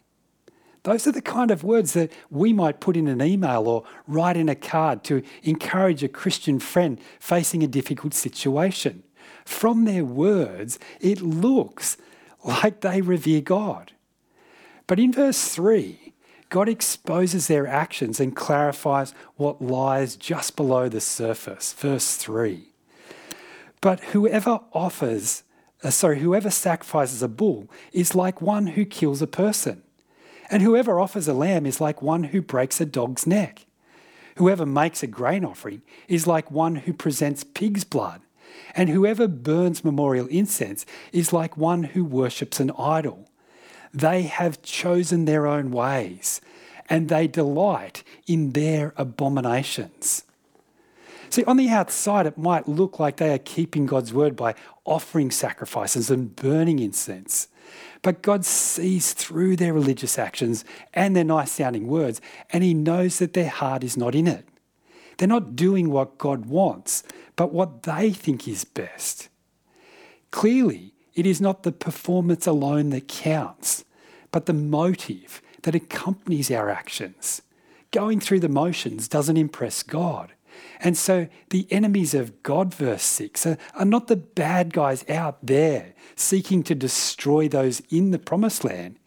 Those 0.85 1.07
are 1.07 1.11
the 1.11 1.21
kind 1.21 1.49
of 1.49 1.63
words 1.63 1.93
that 1.93 2.11
we 2.29 2.53
might 2.53 2.79
put 2.79 2.95
in 2.95 3.07
an 3.07 3.19
email 3.19 3.67
or 3.67 3.83
write 4.07 4.37
in 4.37 4.47
a 4.47 4.55
card 4.55 5.03
to 5.05 5.23
encourage 5.41 6.03
a 6.03 6.07
Christian 6.07 6.59
friend 6.59 6.99
facing 7.19 7.63
a 7.63 7.67
difficult 7.67 8.13
situation. 8.13 9.01
From 9.45 9.85
their 9.85 10.05
words, 10.05 10.77
it 11.01 11.21
looks 11.21 11.97
like 12.43 12.81
they 12.81 13.01
revere 13.01 13.41
God. 13.41 13.93
But 14.85 14.99
in 14.99 15.11
verse 15.11 15.47
3, 15.47 16.13
God 16.49 16.69
exposes 16.69 17.47
their 17.47 17.65
actions 17.65 18.19
and 18.19 18.35
clarifies 18.35 19.15
what 19.37 19.63
lies 19.63 20.15
just 20.15 20.55
below 20.55 20.87
the 20.87 21.01
surface. 21.01 21.73
Verse 21.73 22.15
3. 22.15 22.69
But 23.81 24.01
whoever 24.11 24.59
offers, 24.71 25.41
uh, 25.83 25.89
sorry, 25.89 26.19
whoever 26.19 26.51
sacrifices 26.51 27.23
a 27.23 27.27
bull 27.27 27.71
is 27.91 28.13
like 28.13 28.39
one 28.39 28.67
who 28.67 28.85
kills 28.85 29.23
a 29.23 29.27
person. 29.27 29.81
And 30.49 30.61
whoever 30.61 30.99
offers 30.99 31.27
a 31.27 31.33
lamb 31.33 31.65
is 31.65 31.81
like 31.81 32.01
one 32.01 32.25
who 32.25 32.41
breaks 32.41 32.79
a 32.79 32.85
dog's 32.85 33.25
neck. 33.25 33.65
Whoever 34.37 34.65
makes 34.65 35.01
a 35.01 35.07
grain 35.07 35.45
offering 35.45 35.81
is 36.07 36.27
like 36.27 36.51
one 36.51 36.75
who 36.75 36.93
presents 36.93 37.43
pig's 37.43 37.83
blood. 37.83 38.21
And 38.75 38.89
whoever 38.89 39.27
burns 39.27 39.83
memorial 39.83 40.27
incense 40.27 40.85
is 41.11 41.33
like 41.33 41.57
one 41.57 41.83
who 41.83 42.03
worships 42.03 42.59
an 42.59 42.71
idol. 42.77 43.29
They 43.93 44.23
have 44.23 44.61
chosen 44.61 45.23
their 45.25 45.47
own 45.47 45.71
ways, 45.71 46.41
and 46.89 47.07
they 47.07 47.27
delight 47.27 48.03
in 48.27 48.51
their 48.51 48.93
abominations. 48.97 50.23
See, 51.29 51.45
on 51.45 51.57
the 51.57 51.69
outside, 51.69 52.25
it 52.25 52.37
might 52.37 52.67
look 52.67 52.99
like 52.99 53.17
they 53.17 53.33
are 53.33 53.39
keeping 53.39 53.85
God's 53.85 54.13
word 54.13 54.35
by 54.35 54.55
offering 54.83 55.31
sacrifices 55.31 56.09
and 56.09 56.35
burning 56.35 56.79
incense. 56.79 57.47
But 58.05 58.21
God 58.21 58.45
sees 58.45 59.13
through 59.13 59.55
their 59.55 59.73
religious 59.73 60.19
actions 60.19 60.63
and 60.93 61.15
their 61.15 61.23
nice 61.23 61.51
sounding 61.51 61.87
words, 61.87 62.21
and 62.51 62.63
He 62.63 62.75
knows 62.75 63.17
that 63.17 63.33
their 63.33 63.49
heart 63.49 63.83
is 63.83 63.97
not 63.97 64.13
in 64.13 64.27
it. 64.27 64.47
They're 65.17 65.27
not 65.27 65.55
doing 65.55 65.89
what 65.89 66.19
God 66.19 66.45
wants, 66.45 67.01
but 67.35 67.51
what 67.51 67.81
they 67.81 68.11
think 68.11 68.47
is 68.47 68.63
best. 68.63 69.27
Clearly, 70.29 70.93
it 71.15 71.25
is 71.25 71.41
not 71.41 71.63
the 71.63 71.71
performance 71.71 72.45
alone 72.45 72.91
that 72.91 73.07
counts, 73.07 73.83
but 74.29 74.45
the 74.45 74.53
motive 74.53 75.41
that 75.63 75.73
accompanies 75.73 76.51
our 76.51 76.69
actions. 76.69 77.41
Going 77.89 78.19
through 78.19 78.41
the 78.41 78.47
motions 78.47 79.07
doesn't 79.07 79.35
impress 79.35 79.81
God. 79.81 80.31
And 80.79 80.97
so 80.97 81.27
the 81.49 81.67
enemies 81.71 82.13
of 82.13 82.43
God, 82.43 82.73
verse 82.73 83.03
6, 83.03 83.45
are, 83.45 83.57
are, 83.75 83.85
not 83.85 84.07
the 84.07 84.15
bad 84.15 84.73
guys 84.73 85.05
out 85.09 85.37
there 85.45 85.93
seeking 86.15 86.63
to 86.63 86.75
destroy 86.75 87.47
those 87.47 87.81
in 87.89 88.11
the 88.11 88.19
promised 88.19 88.63
land. 88.63 88.97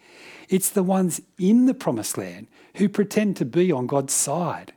It's 0.49 0.71
the 0.71 0.83
ones 0.83 1.21
in 1.39 1.67
the 1.67 1.75
promised 1.75 2.17
land 2.17 2.49
who 2.77 2.89
pretend 2.89 3.37
to 3.37 3.45
be 3.45 3.71
on 3.71 3.87
God's 3.87 4.15
side. 4.15 4.73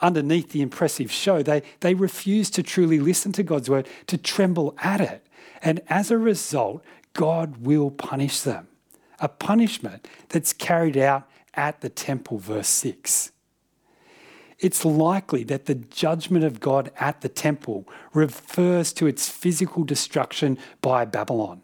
Underneath 0.00 0.50
the 0.50 0.62
impressive 0.62 1.10
show, 1.10 1.42
they, 1.42 1.62
they 1.80 1.94
refuse 1.94 2.50
to 2.50 2.62
truly 2.62 3.00
listen 3.00 3.32
to 3.32 3.42
God's 3.42 3.68
word, 3.68 3.88
to 4.06 4.16
tremble 4.16 4.76
at 4.78 5.00
it. 5.00 5.26
And 5.62 5.80
as 5.88 6.10
a 6.10 6.18
result, 6.18 6.84
God 7.14 7.58
will 7.58 7.90
punish 7.90 8.40
them. 8.40 8.68
A 9.18 9.28
punishment 9.28 10.06
that's 10.28 10.52
carried 10.52 10.96
out 10.96 11.28
at 11.54 11.80
the 11.80 11.88
temple, 11.88 12.38
verse 12.38 12.68
6. 12.68 13.32
It's 14.58 14.84
likely 14.84 15.44
that 15.44 15.66
the 15.66 15.76
judgment 15.76 16.44
of 16.44 16.58
God 16.58 16.90
at 16.98 17.20
the 17.20 17.28
temple 17.28 17.88
refers 18.12 18.92
to 18.94 19.06
its 19.06 19.28
physical 19.28 19.84
destruction 19.84 20.58
by 20.82 21.04
Babylon. 21.04 21.62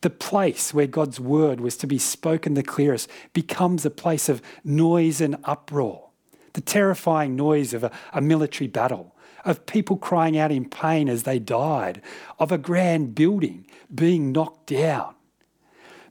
The 0.00 0.10
place 0.10 0.74
where 0.74 0.88
God's 0.88 1.20
word 1.20 1.60
was 1.60 1.76
to 1.76 1.86
be 1.86 1.98
spoken 1.98 2.54
the 2.54 2.64
clearest 2.64 3.08
becomes 3.32 3.86
a 3.86 3.90
place 3.90 4.28
of 4.28 4.42
noise 4.64 5.20
and 5.20 5.36
uproar. 5.44 6.08
The 6.54 6.60
terrifying 6.60 7.36
noise 7.36 7.72
of 7.72 7.84
a, 7.84 7.92
a 8.12 8.20
military 8.20 8.66
battle, 8.66 9.14
of 9.44 9.64
people 9.66 9.96
crying 9.96 10.36
out 10.36 10.50
in 10.50 10.68
pain 10.68 11.08
as 11.08 11.22
they 11.22 11.38
died, 11.38 12.02
of 12.40 12.50
a 12.50 12.58
grand 12.58 13.14
building 13.14 13.66
being 13.94 14.32
knocked 14.32 14.66
down. 14.66 15.14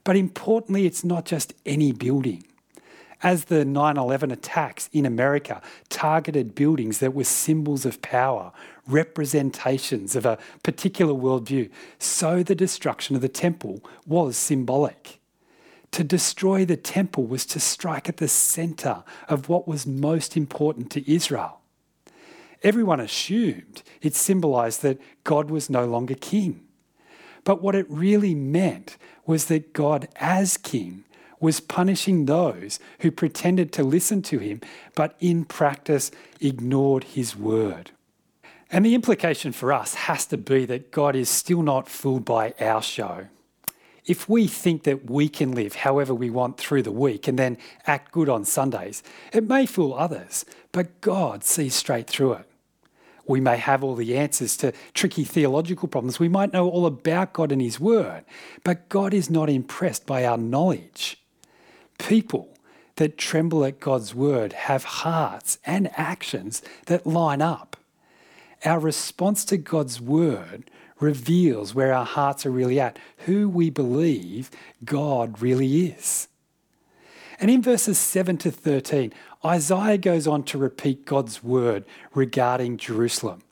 But 0.04 0.16
importantly, 0.16 0.86
it's 0.86 1.04
not 1.04 1.26
just 1.26 1.52
any 1.66 1.92
building. 1.92 2.44
As 3.22 3.44
the 3.44 3.64
9 3.64 3.96
11 3.96 4.32
attacks 4.32 4.90
in 4.92 5.06
America 5.06 5.62
targeted 5.88 6.54
buildings 6.54 6.98
that 6.98 7.14
were 7.14 7.24
symbols 7.24 7.86
of 7.86 8.02
power, 8.02 8.52
representations 8.86 10.16
of 10.16 10.26
a 10.26 10.38
particular 10.64 11.14
worldview, 11.14 11.70
so 11.98 12.42
the 12.42 12.56
destruction 12.56 13.14
of 13.14 13.22
the 13.22 13.28
temple 13.28 13.84
was 14.06 14.36
symbolic. 14.36 15.20
To 15.92 16.02
destroy 16.02 16.64
the 16.64 16.76
temple 16.76 17.26
was 17.26 17.46
to 17.46 17.60
strike 17.60 18.08
at 18.08 18.16
the 18.16 18.26
center 18.26 19.04
of 19.28 19.48
what 19.48 19.68
was 19.68 19.86
most 19.86 20.36
important 20.36 20.90
to 20.92 21.12
Israel. 21.12 21.60
Everyone 22.62 22.98
assumed 22.98 23.82
it 24.00 24.14
symbolized 24.14 24.82
that 24.82 25.00
God 25.22 25.50
was 25.50 25.68
no 25.68 25.84
longer 25.84 26.14
king. 26.14 26.62
But 27.44 27.60
what 27.60 27.74
it 27.74 27.86
really 27.88 28.34
meant 28.34 28.96
was 29.26 29.46
that 29.46 29.72
God, 29.72 30.08
as 30.16 30.56
king, 30.56 31.04
was 31.42 31.60
punishing 31.60 32.24
those 32.24 32.78
who 33.00 33.10
pretended 33.10 33.72
to 33.72 33.82
listen 33.82 34.22
to 34.22 34.38
him, 34.38 34.60
but 34.94 35.16
in 35.20 35.44
practice 35.44 36.10
ignored 36.40 37.04
his 37.04 37.36
word. 37.36 37.90
And 38.70 38.86
the 38.86 38.94
implication 38.94 39.52
for 39.52 39.72
us 39.72 39.94
has 39.94 40.24
to 40.26 40.38
be 40.38 40.64
that 40.64 40.92
God 40.92 41.14
is 41.14 41.28
still 41.28 41.62
not 41.62 41.88
fooled 41.88 42.24
by 42.24 42.54
our 42.58 42.80
show. 42.80 43.26
If 44.06 44.28
we 44.28 44.46
think 44.46 44.84
that 44.84 45.10
we 45.10 45.28
can 45.28 45.52
live 45.52 45.74
however 45.74 46.14
we 46.14 46.30
want 46.30 46.56
through 46.56 46.82
the 46.82 46.90
week 46.90 47.28
and 47.28 47.38
then 47.38 47.58
act 47.86 48.12
good 48.12 48.28
on 48.28 48.44
Sundays, 48.44 49.02
it 49.32 49.46
may 49.46 49.66
fool 49.66 49.94
others, 49.94 50.44
but 50.72 51.00
God 51.00 51.44
sees 51.44 51.74
straight 51.74 52.08
through 52.08 52.34
it. 52.34 52.48
We 53.26 53.40
may 53.40 53.56
have 53.56 53.84
all 53.84 53.94
the 53.94 54.16
answers 54.16 54.56
to 54.58 54.72
tricky 54.94 55.24
theological 55.24 55.86
problems. 55.88 56.18
We 56.18 56.28
might 56.28 56.52
know 56.52 56.68
all 56.68 56.86
about 56.86 57.32
God 57.32 57.52
and 57.52 57.62
His 57.62 57.78
Word, 57.78 58.24
but 58.64 58.88
God 58.88 59.14
is 59.14 59.30
not 59.30 59.48
impressed 59.48 60.06
by 60.06 60.24
our 60.24 60.38
knowledge. 60.38 61.21
People 62.02 62.48
that 62.96 63.16
tremble 63.16 63.64
at 63.64 63.78
God's 63.78 64.12
Word 64.12 64.52
have 64.52 64.84
hearts 64.84 65.58
and 65.64 65.88
actions 65.96 66.60
that 66.86 67.06
line 67.06 67.40
up. 67.40 67.76
Our 68.64 68.80
response 68.80 69.44
to 69.46 69.56
God's 69.56 70.00
Word 70.00 70.68
reveals 70.98 71.74
where 71.74 71.92
our 71.92 72.04
hearts 72.04 72.44
are 72.44 72.50
really 72.50 72.80
at, 72.80 72.98
who 73.18 73.48
we 73.48 73.70
believe 73.70 74.50
God 74.84 75.40
really 75.40 75.86
is. 75.86 76.26
And 77.40 77.50
in 77.50 77.62
verses 77.62 77.98
7 77.98 78.36
to 78.38 78.50
13, 78.50 79.12
Isaiah 79.44 79.98
goes 79.98 80.26
on 80.26 80.42
to 80.44 80.58
repeat 80.58 81.04
God's 81.04 81.42
word 81.42 81.84
regarding 82.14 82.78
Jerusalem. 82.78 83.42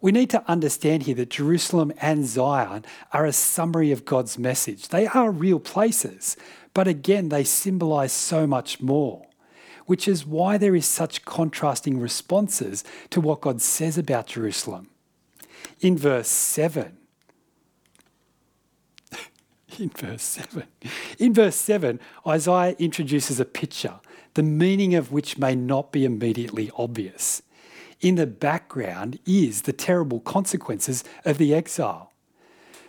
We 0.00 0.12
need 0.12 0.30
to 0.30 0.44
understand 0.48 1.04
here 1.04 1.14
that 1.14 1.30
Jerusalem 1.30 1.92
and 2.00 2.26
Zion 2.26 2.84
are 3.12 3.24
a 3.24 3.32
summary 3.32 3.90
of 3.90 4.04
God's 4.04 4.38
message. 4.38 4.88
They 4.88 5.06
are 5.06 5.30
real 5.30 5.58
places, 5.58 6.36
but 6.74 6.88
again, 6.88 7.28
they 7.28 7.44
symbolize 7.44 8.12
so 8.12 8.46
much 8.46 8.80
more, 8.80 9.26
which 9.86 10.06
is 10.06 10.26
why 10.26 10.58
there 10.58 10.74
is 10.74 10.86
such 10.86 11.24
contrasting 11.24 11.98
responses 11.98 12.84
to 13.10 13.20
what 13.20 13.40
God 13.40 13.62
says 13.62 13.96
about 13.96 14.26
Jerusalem. 14.26 14.90
In 15.80 15.96
verse 15.96 16.28
7, 16.28 16.96
in 19.78 19.88
verse 19.90 20.22
7. 20.22 20.64
In 21.18 21.32
verse 21.32 21.56
7, 21.56 22.00
Isaiah 22.26 22.76
introduces 22.78 23.40
a 23.40 23.44
picture, 23.44 24.00
the 24.34 24.42
meaning 24.42 24.94
of 24.94 25.12
which 25.12 25.38
may 25.38 25.54
not 25.54 25.92
be 25.92 26.04
immediately 26.04 26.70
obvious 26.76 27.42
in 28.04 28.16
the 28.16 28.26
background 28.26 29.18
is 29.24 29.62
the 29.62 29.72
terrible 29.72 30.20
consequences 30.20 31.04
of 31.24 31.38
the 31.38 31.54
exile. 31.54 32.12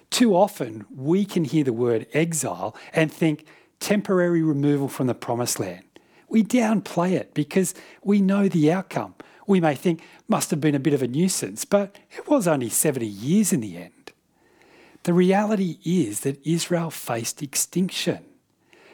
Too 0.09 0.35
often, 0.35 0.85
we 0.93 1.23
can 1.23 1.45
hear 1.45 1.63
the 1.63 1.73
word 1.73 2.05
exile 2.13 2.75
and 2.93 3.11
think 3.11 3.45
temporary 3.79 4.41
removal 4.41 4.87
from 4.87 5.07
the 5.07 5.13
promised 5.13 5.59
land. 5.59 5.83
We 6.27 6.43
downplay 6.43 7.11
it 7.11 7.33
because 7.33 7.73
we 8.03 8.21
know 8.21 8.47
the 8.47 8.71
outcome. 8.71 9.15
We 9.47 9.59
may 9.59 9.75
think 9.75 10.01
must 10.27 10.49
have 10.51 10.59
been 10.59 10.75
a 10.75 10.79
bit 10.79 10.93
of 10.93 11.03
a 11.03 11.07
nuisance, 11.07 11.65
but 11.65 11.97
it 12.11 12.27
was 12.27 12.47
only 12.47 12.69
70 12.69 13.05
years 13.05 13.53
in 13.53 13.61
the 13.61 13.77
end. 13.77 14.11
The 15.03 15.13
reality 15.13 15.77
is 15.85 16.21
that 16.21 16.45
Israel 16.45 16.89
faced 16.89 17.43
extinction. 17.43 18.25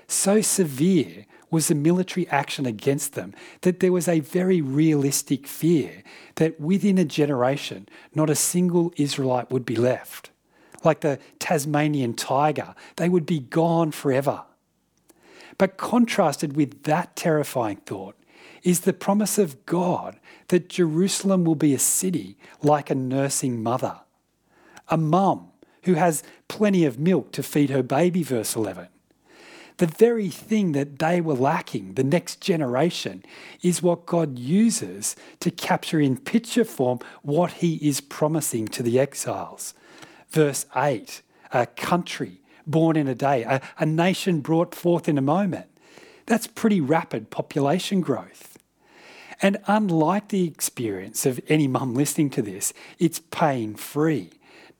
So 0.08 0.42
severe 0.42 1.26
was 1.50 1.70
the 1.70 1.76
military 1.76 2.28
action 2.30 2.66
against 2.66 3.14
them 3.14 3.34
that 3.62 3.80
there 3.80 3.92
was 3.92 4.08
a 4.08 4.20
very 4.20 4.62
realistic 4.62 5.48
fear 5.48 6.04
that 6.36 6.60
within 6.60 6.98
a 6.98 7.06
generation, 7.06 7.88
not 8.14 8.30
a 8.30 8.36
single 8.36 8.94
Israelite 8.98 9.52
would 9.52 9.66
be 9.66 9.76
left. 9.76 10.32
Like 10.84 11.02
the 11.02 11.20
Tasmanian 11.40 12.14
tiger, 12.14 12.76
they 12.96 13.08
would 13.08 13.26
be 13.26 13.40
gone 13.40 13.92
forever. 13.92 14.44
But 15.62 15.77
contrasted 15.77 16.56
with 16.56 16.86
that 16.86 17.15
terrifying 17.15 17.77
thought 17.86 18.15
is 18.63 18.80
the 18.80 18.94
promise 18.94 19.38
of 19.38 19.63
God 19.68 20.20
that 20.48 20.70
Jerusalem 20.70 21.46
will 21.46 21.53
be 21.53 21.75
a 21.75 21.77
city 21.77 22.36
like 22.63 22.89
a 22.89 22.96
nursing 22.96 23.62
mother, 23.62 24.00
a 24.88 24.98
mum 24.98 25.51
who 25.84 25.94
has 25.94 26.24
plenty 26.48 26.84
of 26.84 26.98
milk 26.98 27.32
to 27.34 27.44
feed 27.44 27.70
her 27.70 27.84
baby, 27.84 28.24
verse 28.24 28.56
11 28.56 28.88
the 29.77 29.86
very 29.86 30.30
thing 30.30 30.72
that 30.72 30.98
they 30.98 31.22
were 31.22 31.36
lacking, 31.36 31.94
the 31.94 32.03
next 32.03 32.41
generation, 32.41 33.24
is 33.62 33.84
what 33.84 34.08
God 34.08 34.39
uses 34.39 35.15
to 35.41 35.51
capture 35.51 36.00
in 36.00 36.18
picture 36.18 36.65
form 36.65 36.98
what 37.22 37.51
he 37.53 37.75
is 37.75 38.01
promising 38.01 38.68
to 38.70 38.82
the 38.82 39.00
exiles. 39.00 39.75
Verse 40.30 40.65
8 40.75 41.22
a 41.51 41.65
country 41.68 42.40
born 42.65 42.96
in 42.96 43.08
a 43.08 43.15
day, 43.15 43.44
a, 43.44 43.62
a 43.77 43.86
nation 43.86 44.41
brought 44.41 44.74
forth 44.74 45.08
in 45.10 45.18
a 45.18 45.22
moment. 45.22 45.68
That's 46.25 46.48
pretty 46.48 46.82
rapid 46.82 47.30
population 47.30 48.01
growth. 48.01 48.58
And 49.41 49.58
unlike 49.65 50.30
the 50.30 50.48
experience 50.48 51.25
of 51.25 51.39
any 51.48 51.68
mum 51.68 51.96
listening 51.96 52.30
to 52.32 52.41
this, 52.41 52.74
it's 53.00 53.20
pain 53.20 53.75
free 53.75 54.32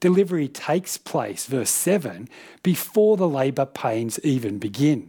delivery 0.02 0.48
takes 0.48 0.98
place, 0.98 1.46
verse 1.46 1.70
7, 1.70 2.28
before 2.64 3.16
the 3.16 3.28
labour 3.28 3.64
pains 3.64 4.18
even 4.24 4.58
begin. 4.58 5.08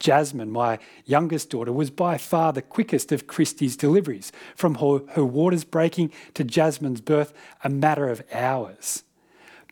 Jasmine, 0.00 0.50
my 0.50 0.80
youngest 1.04 1.50
daughter, 1.50 1.72
was 1.72 1.88
by 1.88 2.18
far 2.18 2.52
the 2.52 2.62
quickest 2.62 3.12
of 3.12 3.28
Christie's 3.28 3.76
deliveries, 3.76 4.32
from 4.56 4.74
her, 4.74 5.02
her 5.12 5.24
waters 5.24 5.62
breaking 5.62 6.10
to 6.34 6.42
Jasmine's 6.42 7.00
birth, 7.00 7.32
a 7.62 7.68
matter 7.68 8.08
of 8.08 8.24
hours. 8.32 9.04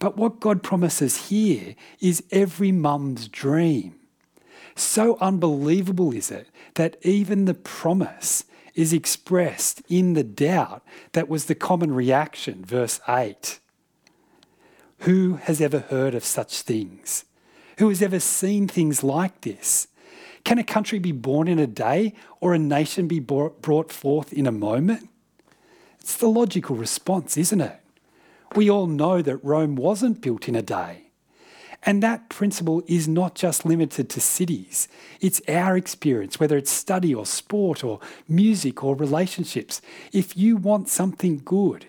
But 0.01 0.17
what 0.17 0.41
God 0.41 0.65
promises 0.65 1.29
here 1.29 1.77
is 2.01 2.25
every 2.33 2.73
mum's 2.73 3.29
dream. 3.29 3.95
So 4.75 5.19
unbelievable 5.21 6.13
is 6.13 6.31
it 6.31 6.49
that 6.75 6.97
even 7.03 7.45
the 7.45 7.55
promise 7.55 8.45
is 8.75 8.93
expressed 8.93 9.83
in 9.89 10.15
the 10.15 10.25
doubt 10.25 10.83
that 11.13 11.29
was 11.29 11.45
the 11.45 11.55
common 11.55 11.93
reaction, 11.93 12.65
verse 12.65 12.99
8. 13.07 13.61
Who 15.01 15.35
has 15.35 15.61
ever 15.61 15.81
heard 15.81 16.15
of 16.15 16.25
such 16.25 16.63
things? 16.63 17.27
Who 17.79 17.91
has 17.91 18.01
ever 18.01 18.21
seen 18.21 18.69
things 18.69 19.05
like 19.05 19.43
this? 19.43 19.89
Can 20.45 20.59
a 20.59 20.65
country 20.65 20.99
be 20.99 21.13
born 21.13 21.47
in 21.47 21.59
a 21.59 21.67
day 21.67 22.15
or 22.41 22.55
a 22.55 22.59
nation 22.59 23.07
be 23.07 23.21
brought 23.21 23.93
forth 23.93 24.33
in 24.33 24.47
a 24.47 24.53
moment? 24.53 25.11
It's 26.01 26.17
the 26.17 26.29
logical 26.29 26.77
response, 26.77 27.37
isn't 27.37 27.61
it? 27.61 27.80
We 28.55 28.71
all 28.71 28.87
know 28.87 29.23
that 29.23 29.45
Rome 29.45 29.77
wasn't 29.77 30.21
built 30.21 30.49
in 30.49 30.57
a 30.57 30.63
day. 30.63 31.11
And 31.83 32.03
that 32.03 32.29
principle 32.29 32.83
is 32.87 33.09
not 33.09 33.35
just 33.35 33.65
limited 33.65 34.11
to 34.11 34.21
cities. 34.21 34.87
It's 35.21 35.41
our 35.49 35.79
experience, 35.79 36.39
whether 36.39 36.59
it's 36.59 36.71
study 36.71 37.15
or 37.15 37.25
sport 37.25 37.83
or 37.83 38.01
music 38.29 38.85
or 38.85 38.95
relationships. 38.95 39.81
If 40.13 40.37
you 40.37 40.57
want 40.57 40.91
something 40.91 41.41
good, 41.43 41.87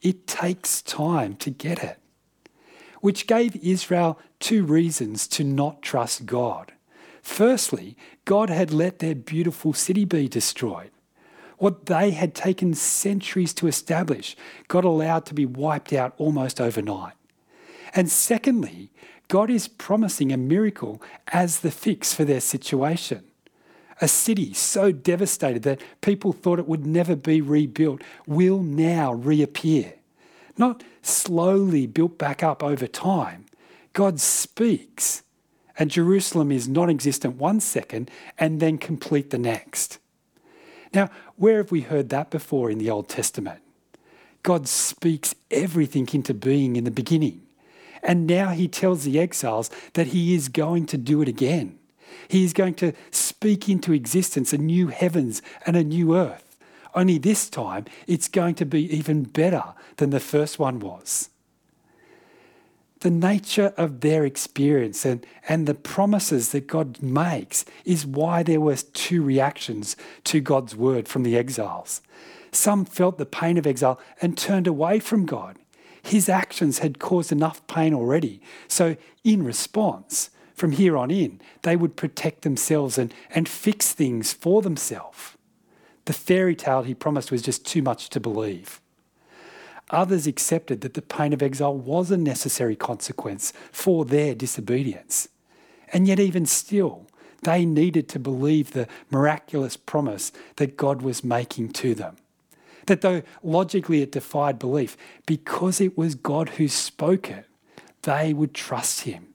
it 0.00 0.28
takes 0.28 0.80
time 0.80 1.34
to 1.36 1.50
get 1.50 1.82
it 1.82 1.98
which 3.02 3.26
gave 3.26 3.56
Israel 3.56 4.18
two 4.38 4.64
reasons 4.64 5.26
to 5.26 5.44
not 5.44 5.82
trust 5.82 6.24
God. 6.24 6.72
Firstly, 7.20 7.96
God 8.24 8.48
had 8.48 8.72
let 8.72 9.00
their 9.00 9.16
beautiful 9.16 9.72
city 9.72 10.04
be 10.04 10.28
destroyed. 10.28 10.91
What 11.62 11.86
they 11.86 12.10
had 12.10 12.34
taken 12.34 12.74
centuries 12.74 13.54
to 13.54 13.68
establish 13.68 14.34
got 14.66 14.84
allowed 14.84 15.24
to 15.26 15.32
be 15.32 15.46
wiped 15.46 15.92
out 15.92 16.12
almost 16.18 16.60
overnight. 16.60 17.12
And 17.94 18.10
secondly, 18.10 18.90
God 19.28 19.48
is 19.48 19.68
promising 19.68 20.32
a 20.32 20.36
miracle 20.36 21.00
as 21.28 21.60
the 21.60 21.70
fix 21.70 22.12
for 22.12 22.24
their 22.24 22.40
situation. 22.40 23.22
A 24.00 24.08
city 24.08 24.52
so 24.52 24.90
devastated 24.90 25.62
that 25.62 25.80
people 26.00 26.32
thought 26.32 26.58
it 26.58 26.66
would 26.66 26.84
never 26.84 27.14
be 27.14 27.40
rebuilt 27.40 28.02
will 28.26 28.60
now 28.60 29.12
reappear 29.12 29.94
not 30.58 30.82
slowly 31.00 31.86
built 31.86 32.18
back 32.18 32.42
up 32.42 32.64
over 32.64 32.88
time. 32.88 33.46
God 33.92 34.18
speaks, 34.18 35.22
and 35.78 35.92
Jerusalem 35.92 36.50
is 36.50 36.66
non 36.66 36.90
existent 36.90 37.36
one 37.36 37.60
second 37.60 38.10
and 38.36 38.58
then 38.58 38.78
complete 38.78 39.30
the 39.30 39.38
next. 39.38 40.00
Now, 40.94 41.10
where 41.36 41.58
have 41.58 41.70
we 41.70 41.82
heard 41.82 42.08
that 42.10 42.30
before 42.30 42.70
in 42.70 42.78
the 42.78 42.90
Old 42.90 43.08
Testament? 43.08 43.60
God 44.42 44.68
speaks 44.68 45.34
everything 45.50 46.08
into 46.12 46.34
being 46.34 46.76
in 46.76 46.84
the 46.84 46.90
beginning. 46.90 47.42
And 48.02 48.26
now 48.26 48.48
he 48.50 48.66
tells 48.66 49.04
the 49.04 49.20
exiles 49.20 49.70
that 49.94 50.08
he 50.08 50.34
is 50.34 50.48
going 50.48 50.86
to 50.86 50.98
do 50.98 51.22
it 51.22 51.28
again. 51.28 51.78
He 52.28 52.44
is 52.44 52.52
going 52.52 52.74
to 52.74 52.92
speak 53.10 53.68
into 53.68 53.92
existence 53.92 54.52
a 54.52 54.58
new 54.58 54.88
heavens 54.88 55.40
and 55.64 55.76
a 55.76 55.84
new 55.84 56.16
earth. 56.16 56.56
Only 56.94 57.18
this 57.18 57.48
time, 57.48 57.86
it's 58.06 58.28
going 58.28 58.54
to 58.56 58.66
be 58.66 58.84
even 58.94 59.22
better 59.22 59.62
than 59.96 60.10
the 60.10 60.20
first 60.20 60.58
one 60.58 60.80
was. 60.80 61.30
The 63.02 63.10
nature 63.10 63.74
of 63.76 64.00
their 64.00 64.24
experience 64.24 65.04
and, 65.04 65.26
and 65.48 65.66
the 65.66 65.74
promises 65.74 66.50
that 66.52 66.68
God 66.68 67.02
makes 67.02 67.64
is 67.84 68.06
why 68.06 68.44
there 68.44 68.60
were 68.60 68.76
two 68.76 69.22
reactions 69.22 69.96
to 70.22 70.40
God's 70.40 70.76
word 70.76 71.08
from 71.08 71.24
the 71.24 71.36
exiles. 71.36 72.00
Some 72.52 72.84
felt 72.84 73.18
the 73.18 73.26
pain 73.26 73.58
of 73.58 73.66
exile 73.66 73.98
and 74.20 74.38
turned 74.38 74.68
away 74.68 75.00
from 75.00 75.26
God. 75.26 75.58
His 76.00 76.28
actions 76.28 76.78
had 76.78 77.00
caused 77.00 77.32
enough 77.32 77.66
pain 77.66 77.92
already. 77.92 78.40
So, 78.68 78.96
in 79.24 79.42
response, 79.42 80.30
from 80.54 80.70
here 80.70 80.96
on 80.96 81.10
in, 81.10 81.40
they 81.62 81.74
would 81.74 81.96
protect 81.96 82.42
themselves 82.42 82.98
and, 82.98 83.12
and 83.30 83.48
fix 83.48 83.92
things 83.92 84.32
for 84.32 84.62
themselves. 84.62 85.36
The 86.04 86.12
fairy 86.12 86.54
tale 86.54 86.82
he 86.82 86.94
promised 86.94 87.32
was 87.32 87.42
just 87.42 87.66
too 87.66 87.82
much 87.82 88.10
to 88.10 88.20
believe. 88.20 88.80
Others 89.92 90.26
accepted 90.26 90.80
that 90.80 90.94
the 90.94 91.02
pain 91.02 91.32
of 91.32 91.42
exile 91.42 91.76
was 91.76 92.10
a 92.10 92.16
necessary 92.16 92.74
consequence 92.74 93.52
for 93.70 94.04
their 94.04 94.34
disobedience. 94.34 95.28
And 95.92 96.08
yet, 96.08 96.18
even 96.18 96.46
still, 96.46 97.06
they 97.42 97.66
needed 97.66 98.08
to 98.08 98.18
believe 98.18 98.72
the 98.72 98.88
miraculous 99.10 99.76
promise 99.76 100.32
that 100.56 100.78
God 100.78 101.02
was 101.02 101.22
making 101.22 101.72
to 101.74 101.94
them. 101.94 102.16
That 102.86 103.02
though 103.02 103.22
logically 103.42 104.00
it 104.02 104.12
defied 104.12 104.58
belief, 104.58 104.96
because 105.26 105.80
it 105.80 105.96
was 105.96 106.14
God 106.14 106.50
who 106.50 106.68
spoke 106.68 107.30
it, 107.30 107.46
they 108.02 108.32
would 108.32 108.54
trust 108.54 109.02
Him. 109.02 109.34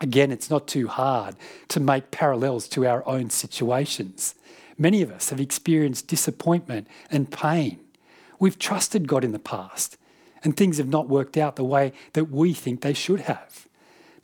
Again, 0.00 0.30
it's 0.30 0.48
not 0.48 0.66
too 0.66 0.88
hard 0.88 1.36
to 1.68 1.80
make 1.80 2.10
parallels 2.10 2.68
to 2.68 2.86
our 2.86 3.06
own 3.06 3.30
situations. 3.30 4.34
Many 4.78 5.02
of 5.02 5.10
us 5.10 5.30
have 5.30 5.40
experienced 5.40 6.06
disappointment 6.06 6.86
and 7.10 7.30
pain. 7.30 7.80
We've 8.38 8.58
trusted 8.58 9.08
God 9.08 9.24
in 9.24 9.32
the 9.32 9.38
past, 9.38 9.96
and 10.44 10.56
things 10.56 10.78
have 10.78 10.88
not 10.88 11.08
worked 11.08 11.36
out 11.36 11.56
the 11.56 11.64
way 11.64 11.92
that 12.12 12.30
we 12.30 12.54
think 12.54 12.80
they 12.80 12.94
should 12.94 13.20
have. 13.20 13.66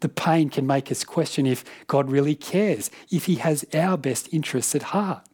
The 0.00 0.08
pain 0.08 0.50
can 0.50 0.66
make 0.66 0.90
us 0.90 1.02
question 1.02 1.46
if 1.46 1.64
God 1.86 2.10
really 2.10 2.34
cares, 2.34 2.90
if 3.10 3.26
He 3.26 3.36
has 3.36 3.64
our 3.74 3.96
best 3.96 4.32
interests 4.32 4.74
at 4.74 4.82
heart. 4.82 5.26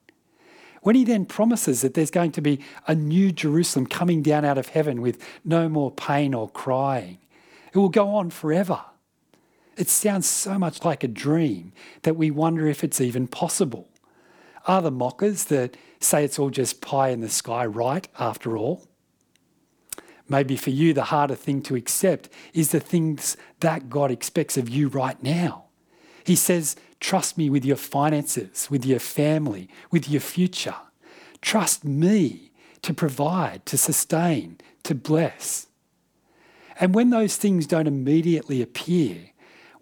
When 0.83 0.97
He 0.97 1.05
then 1.05 1.27
promises 1.27 1.83
that 1.83 1.95
there's 1.95 2.11
going 2.11 2.33
to 2.33 2.41
be 2.41 2.61
a 2.87 2.95
new 2.95 3.33
Jerusalem 3.33 3.87
coming 3.87 4.23
down 4.23 4.45
out 4.45 4.59
of 4.59 4.69
heaven 4.69 5.03
with 5.03 5.23
no 5.45 5.69
more 5.69 5.91
pain 5.91 6.33
or 6.33 6.49
crying, 6.49 7.19
it 7.73 7.79
will 7.79 7.91
go 7.91 8.15
on 8.15 8.31
forever. 8.31 8.81
It 9.77 9.89
sounds 9.89 10.27
so 10.27 10.59
much 10.59 10.85
like 10.85 11.05
a 11.05 11.09
dream 11.09 11.73
that 12.03 12.17
we 12.17 12.31
wonder 12.31 12.67
if 12.67 12.83
it's 12.83 13.01
even 13.01 13.27
possible. 13.27 13.90
Are 14.67 14.83
the 14.83 14.91
mockers 14.91 15.45
that 15.45 15.77
say 16.01 16.25
it's 16.25 16.39
all 16.39 16.51
just 16.51 16.81
pie 16.81 17.09
in 17.09 17.21
the 17.21 17.29
sky 17.29 17.65
right 17.67 18.07
after 18.19 18.57
all? 18.57 18.87
Maybe 20.29 20.57
for 20.57 20.71
you, 20.71 20.93
the 20.93 21.05
harder 21.05 21.35
thing 21.35 21.61
to 21.63 21.75
accept 21.75 22.29
is 22.55 22.71
the 22.71 22.81
things 22.81 23.37
that 23.61 23.91
God 23.91 24.11
expects 24.11 24.57
of 24.57 24.69
you 24.69 24.89
right 24.89 25.21
now. 25.23 25.65
He 26.25 26.37
says, 26.37 26.77
Trust 27.01 27.37
me 27.37 27.51
with 27.51 27.65
your 27.65 27.77
finances, 27.77 28.69
with 28.71 28.85
your 28.85 29.01
family, 29.01 29.69
with 29.91 30.09
your 30.09 30.21
future. 30.21 30.77
Trust 31.41 31.85
me 31.85 32.53
to 32.83 32.95
provide, 32.95 33.67
to 33.67 33.79
sustain, 33.79 34.59
to 34.85 34.95
bless. 34.95 35.67
And 36.79 36.95
when 36.95 37.11
those 37.11 37.37
things 37.37 37.67
don't 37.67 37.87
immediately 37.87 38.63
appear, 38.63 39.31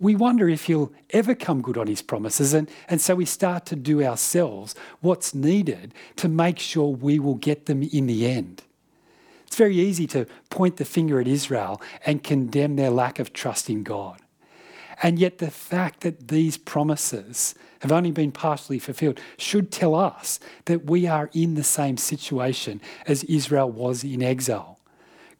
we 0.00 0.14
wonder 0.14 0.48
if 0.48 0.64
he'll 0.64 0.92
ever 1.10 1.34
come 1.34 1.62
good 1.62 1.76
on 1.76 1.86
his 1.86 2.02
promises. 2.02 2.54
And, 2.54 2.70
and 2.88 3.00
so 3.00 3.14
we 3.14 3.24
start 3.24 3.66
to 3.66 3.76
do 3.76 4.02
ourselves 4.02 4.74
what's 5.00 5.34
needed 5.34 5.92
to 6.16 6.28
make 6.28 6.58
sure 6.58 6.88
we 6.88 7.18
will 7.18 7.34
get 7.34 7.66
them 7.66 7.82
in 7.82 8.06
the 8.06 8.26
end. 8.26 8.62
It's 9.46 9.56
very 9.56 9.76
easy 9.76 10.06
to 10.08 10.26
point 10.50 10.76
the 10.76 10.84
finger 10.84 11.20
at 11.20 11.26
Israel 11.26 11.80
and 12.04 12.22
condemn 12.22 12.76
their 12.76 12.90
lack 12.90 13.18
of 13.18 13.32
trust 13.32 13.70
in 13.70 13.82
God. 13.82 14.20
And 15.02 15.18
yet, 15.18 15.38
the 15.38 15.50
fact 15.50 16.00
that 16.00 16.28
these 16.28 16.58
promises 16.58 17.54
have 17.80 17.92
only 17.92 18.10
been 18.10 18.32
partially 18.32 18.80
fulfilled 18.80 19.20
should 19.36 19.70
tell 19.70 19.94
us 19.94 20.40
that 20.64 20.86
we 20.86 21.06
are 21.06 21.30
in 21.32 21.54
the 21.54 21.62
same 21.62 21.96
situation 21.96 22.80
as 23.06 23.22
Israel 23.24 23.70
was 23.70 24.02
in 24.02 24.22
exile. 24.22 24.80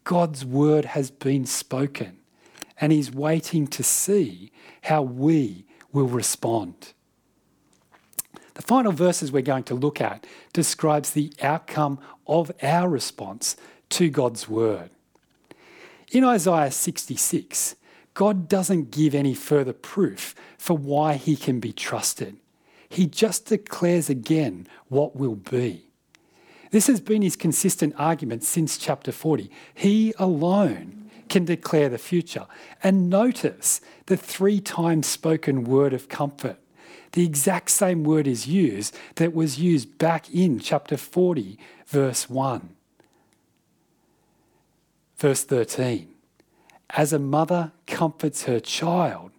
God's 0.05 0.45
word 0.45 0.85
has 0.85 1.11
been 1.11 1.45
spoken, 1.45 2.18
and 2.79 2.91
He's 2.91 3.11
waiting 3.11 3.67
to 3.67 3.83
see 3.83 4.51
how 4.83 5.01
we 5.01 5.65
will 5.91 6.07
respond. 6.07 6.93
The 8.55 8.61
final 8.61 8.91
verses 8.91 9.31
we're 9.31 9.41
going 9.41 9.63
to 9.63 9.75
look 9.75 10.01
at 10.01 10.27
describes 10.53 11.11
the 11.11 11.33
outcome 11.41 11.99
of 12.27 12.51
our 12.61 12.89
response 12.89 13.55
to 13.89 14.09
God's 14.09 14.49
word. 14.49 14.89
In 16.11 16.23
Isaiah 16.23 16.71
66, 16.71 17.75
God 18.13 18.49
doesn't 18.49 18.91
give 18.91 19.15
any 19.15 19.33
further 19.33 19.73
proof 19.73 20.35
for 20.57 20.75
why 20.77 21.13
he 21.13 21.35
can 21.35 21.59
be 21.59 21.71
trusted. 21.71 22.37
He 22.89 23.05
just 23.05 23.45
declares 23.45 24.09
again 24.09 24.67
what 24.87 25.15
will 25.15 25.35
be. 25.35 25.85
This 26.71 26.87
has 26.87 26.99
been 26.99 27.21
his 27.21 27.35
consistent 27.35 27.95
argument 27.97 28.43
since 28.43 28.77
chapter 28.77 29.11
40. 29.11 29.49
He 29.73 30.13
alone 30.19 30.98
can 31.29 31.45
declare 31.45 31.89
the 31.89 31.97
future. 31.97 32.45
And 32.83 33.09
notice 33.09 33.81
the 34.07 34.17
three 34.17 34.59
times 34.59 35.07
spoken 35.07 35.63
word 35.63 35.93
of 35.93 36.09
comfort. 36.09 36.57
The 37.13 37.25
exact 37.25 37.69
same 37.71 38.03
word 38.03 38.27
is 38.27 38.47
used 38.47 38.95
that 39.15 39.33
was 39.33 39.59
used 39.59 39.97
back 39.97 40.29
in 40.29 40.59
chapter 40.59 40.97
40, 40.97 41.57
verse 41.87 42.29
1. 42.29 42.69
Verse 45.17 45.43
13 45.43 46.09
As 46.91 47.11
a 47.11 47.19
mother 47.19 47.71
comforts 47.87 48.43
her 48.43 48.59
child, 48.59 49.31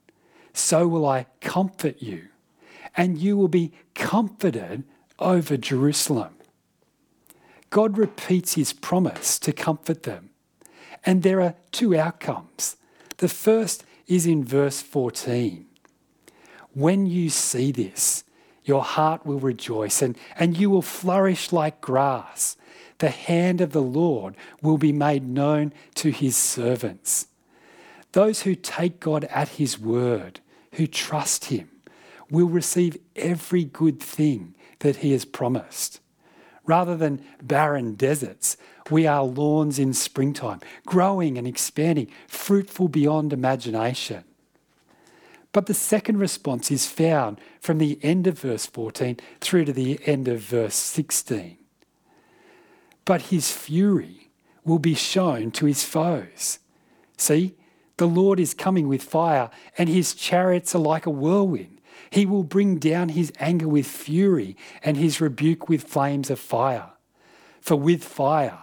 so 0.53 0.89
will 0.89 1.07
I 1.07 1.27
comfort 1.41 2.03
you, 2.03 2.29
and 2.97 3.19
you 3.19 3.37
will 3.37 3.49
be 3.49 3.73
comforted 3.95 4.85
over 5.19 5.57
Jerusalem. 5.57 6.35
God 7.71 7.97
repeats 7.97 8.55
his 8.55 8.73
promise 8.73 9.39
to 9.39 9.53
comfort 9.53 10.03
them. 10.03 10.30
And 11.05 11.23
there 11.23 11.41
are 11.41 11.55
two 11.73 11.97
outcomes. 11.97 12.77
The 13.19 13.29
first 13.29 13.85
is 14.07 14.27
in 14.27 14.45
verse 14.45 14.83
14. 14.83 15.67
When 16.73 17.07
you 17.07 17.31
see 17.31 17.73
this, 17.73 18.25
your 18.65 18.83
heart 18.83 19.25
will 19.27 19.41
rejoice 19.41 20.03
and, 20.03 20.17
and 20.37 20.57
you 20.57 20.71
will 20.71 20.83
flourish 20.83 21.53
like 21.53 21.81
grass 21.81 22.57
the 23.01 23.11
hand 23.11 23.61
of 23.61 23.73
the 23.73 23.83
Lord 23.83 24.37
will 24.63 24.79
be 24.79 24.93
made 24.93 25.27
known 25.27 25.73
to 25.97 26.11
his 26.11 26.37
servants. 26.37 27.27
Those 28.13 28.43
who 28.43 28.55
take 28.55 29.01
God 29.01 29.25
at 29.25 29.51
his 29.51 29.79
word, 29.79 30.41
who 30.75 30.87
trust 30.87 31.47
him, 31.47 31.69
will 32.31 32.49
receive 32.49 32.97
every 33.17 33.65
good 33.65 34.01
thing 34.01 34.55
that 34.81 34.97
he 34.97 35.13
has 35.13 35.25
promised. 35.25 36.00
Rather 36.71 36.97
than 36.97 37.21
barren 37.43 37.95
deserts, 37.95 38.57
we 38.91 39.07
are 39.07 39.25
lawns 39.25 39.79
in 39.79 39.93
springtime, 39.93 40.61
growing 40.87 41.37
and 41.37 41.47
expanding, 41.47 42.09
fruitful 42.29 42.89
beyond 42.89 43.33
imagination. 43.33 44.23
But 45.53 45.67
the 45.67 45.75
second 45.75 46.19
response 46.19 46.71
is 46.71 46.87
found 46.87 47.41
from 47.61 47.79
the 47.79 47.99
end 48.03 48.29
of 48.29 48.39
verse 48.39 48.67
14 48.67 49.19
through 49.41 49.65
to 49.65 49.73
the 49.73 49.99
end 50.07 50.29
of 50.29 50.41
verse 50.41 50.77
16 50.77 51.57
but 53.11 53.23
his 53.23 53.51
fury 53.51 54.31
will 54.65 54.79
be 54.79 54.95
shown 54.95 55.51
to 55.51 55.67
his 55.67 55.83
foes. 55.83 56.61
See, 57.17 57.57
the 57.97 58.07
Lord 58.07 58.39
is 58.39 58.55
coming 58.55 58.87
with 58.87 59.03
fire, 59.03 59.51
and 59.77 59.89
his 59.89 60.15
chariots 60.15 60.77
are 60.77 60.79
like 60.79 61.07
a 61.07 61.11
whirlwind. 61.11 61.80
He 62.09 62.25
will 62.25 62.45
bring 62.45 62.79
down 62.79 63.11
his 63.11 63.33
anger 63.39 63.69
with 63.69 63.87
fury, 63.87 64.57
and 64.83 64.97
his 64.97 65.21
rebuke 65.21 65.69
with 65.69 65.85
flames 65.85 66.31
of 66.31 66.39
fire. 66.39 66.91
For 67.61 67.77
with 67.77 68.03
fire 68.03 68.59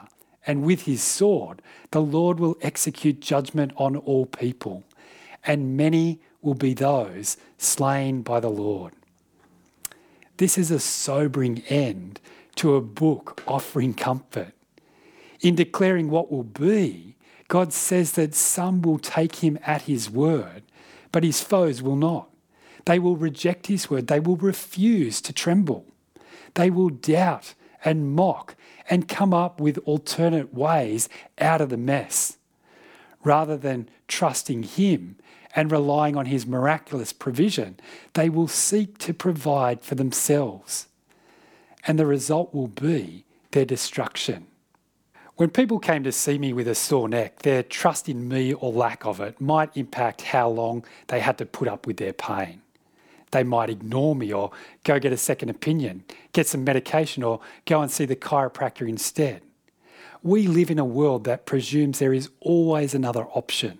and 0.45 0.63
with 0.63 0.83
his 0.83 1.03
sword, 1.03 1.61
the 1.91 2.01
Lord 2.01 2.39
will 2.39 2.57
execute 2.61 3.19
judgment 3.19 3.73
on 3.77 3.95
all 3.95 4.25
people, 4.25 4.83
and 5.45 5.77
many 5.77 6.19
will 6.41 6.55
be 6.55 6.73
those 6.73 7.37
slain 7.57 8.21
by 8.21 8.39
the 8.39 8.49
Lord. 8.49 8.93
This 10.37 10.57
is 10.57 10.71
a 10.71 10.79
sobering 10.79 11.63
end 11.67 12.19
to 12.55 12.75
a 12.75 12.81
book 12.81 13.43
offering 13.47 13.93
comfort. 13.93 14.53
In 15.41 15.55
declaring 15.55 16.09
what 16.09 16.31
will 16.31 16.43
be, 16.43 17.15
God 17.47 17.71
says 17.73 18.13
that 18.13 18.35
some 18.35 18.81
will 18.81 18.99
take 18.99 19.37
him 19.37 19.57
at 19.65 19.83
his 19.83 20.09
word, 20.09 20.63
but 21.11 21.23
his 21.23 21.41
foes 21.41 21.81
will 21.81 21.95
not. 21.95 22.29
They 22.87 22.99
will 22.99 23.17
reject 23.17 23.67
his 23.67 23.89
word. 23.89 24.07
They 24.07 24.21
will 24.21 24.37
refuse 24.37 25.19
to 25.19 25.33
tremble. 25.33 25.85
They 26.53 26.69
will 26.69 26.87
doubt 26.87 27.53
and 27.83 28.15
mock 28.15 28.55
and 28.89 29.09
come 29.09 29.33
up 29.33 29.59
with 29.59 29.77
alternate 29.83 30.53
ways 30.53 31.09
out 31.37 31.59
of 31.59 31.67
the 31.69 31.75
mess. 31.75 32.37
Rather 33.25 33.57
than 33.57 33.89
trusting 34.07 34.63
him 34.63 35.17
and 35.53 35.69
relying 35.69 36.15
on 36.15 36.27
his 36.27 36.47
miraculous 36.47 37.11
provision, 37.11 37.77
they 38.13 38.29
will 38.29 38.47
seek 38.47 38.97
to 38.99 39.13
provide 39.13 39.81
for 39.81 39.95
themselves 39.95 40.87
and 41.85 41.99
the 41.99 42.05
result 42.05 42.53
will 42.53 42.69
be 42.69 43.25
their 43.51 43.65
destruction. 43.65 44.47
When 45.35 45.49
people 45.49 45.79
came 45.79 46.03
to 46.03 46.13
see 46.13 46.37
me 46.37 46.53
with 46.53 46.69
a 46.69 46.75
sore 46.75 47.09
neck, 47.09 47.39
their 47.39 47.63
trust 47.63 48.07
in 48.07 48.29
me 48.29 48.53
or 48.53 48.71
lack 48.71 49.05
of 49.05 49.19
it 49.19 49.41
might 49.41 49.75
impact 49.75 50.21
how 50.21 50.47
long 50.47 50.85
they 51.07 51.19
had 51.19 51.37
to 51.39 51.45
put 51.45 51.67
up 51.67 51.85
with 51.85 51.97
their 51.97 52.13
pain. 52.13 52.61
They 53.31 53.43
might 53.43 53.69
ignore 53.69 54.15
me 54.15 54.33
or 54.33 54.51
go 54.83 54.99
get 54.99 55.11
a 55.11 55.17
second 55.17 55.49
opinion, 55.49 56.03
get 56.31 56.47
some 56.47 56.63
medication, 56.63 57.23
or 57.23 57.41
go 57.65 57.81
and 57.81 57.91
see 57.91 58.05
the 58.05 58.15
chiropractor 58.15 58.87
instead. 58.87 59.41
We 60.23 60.47
live 60.47 60.71
in 60.71 60.79
a 60.79 60.85
world 60.85 61.25
that 61.25 61.45
presumes 61.45 61.99
there 61.99 62.13
is 62.13 62.29
always 62.39 62.93
another 62.93 63.25
option. 63.25 63.79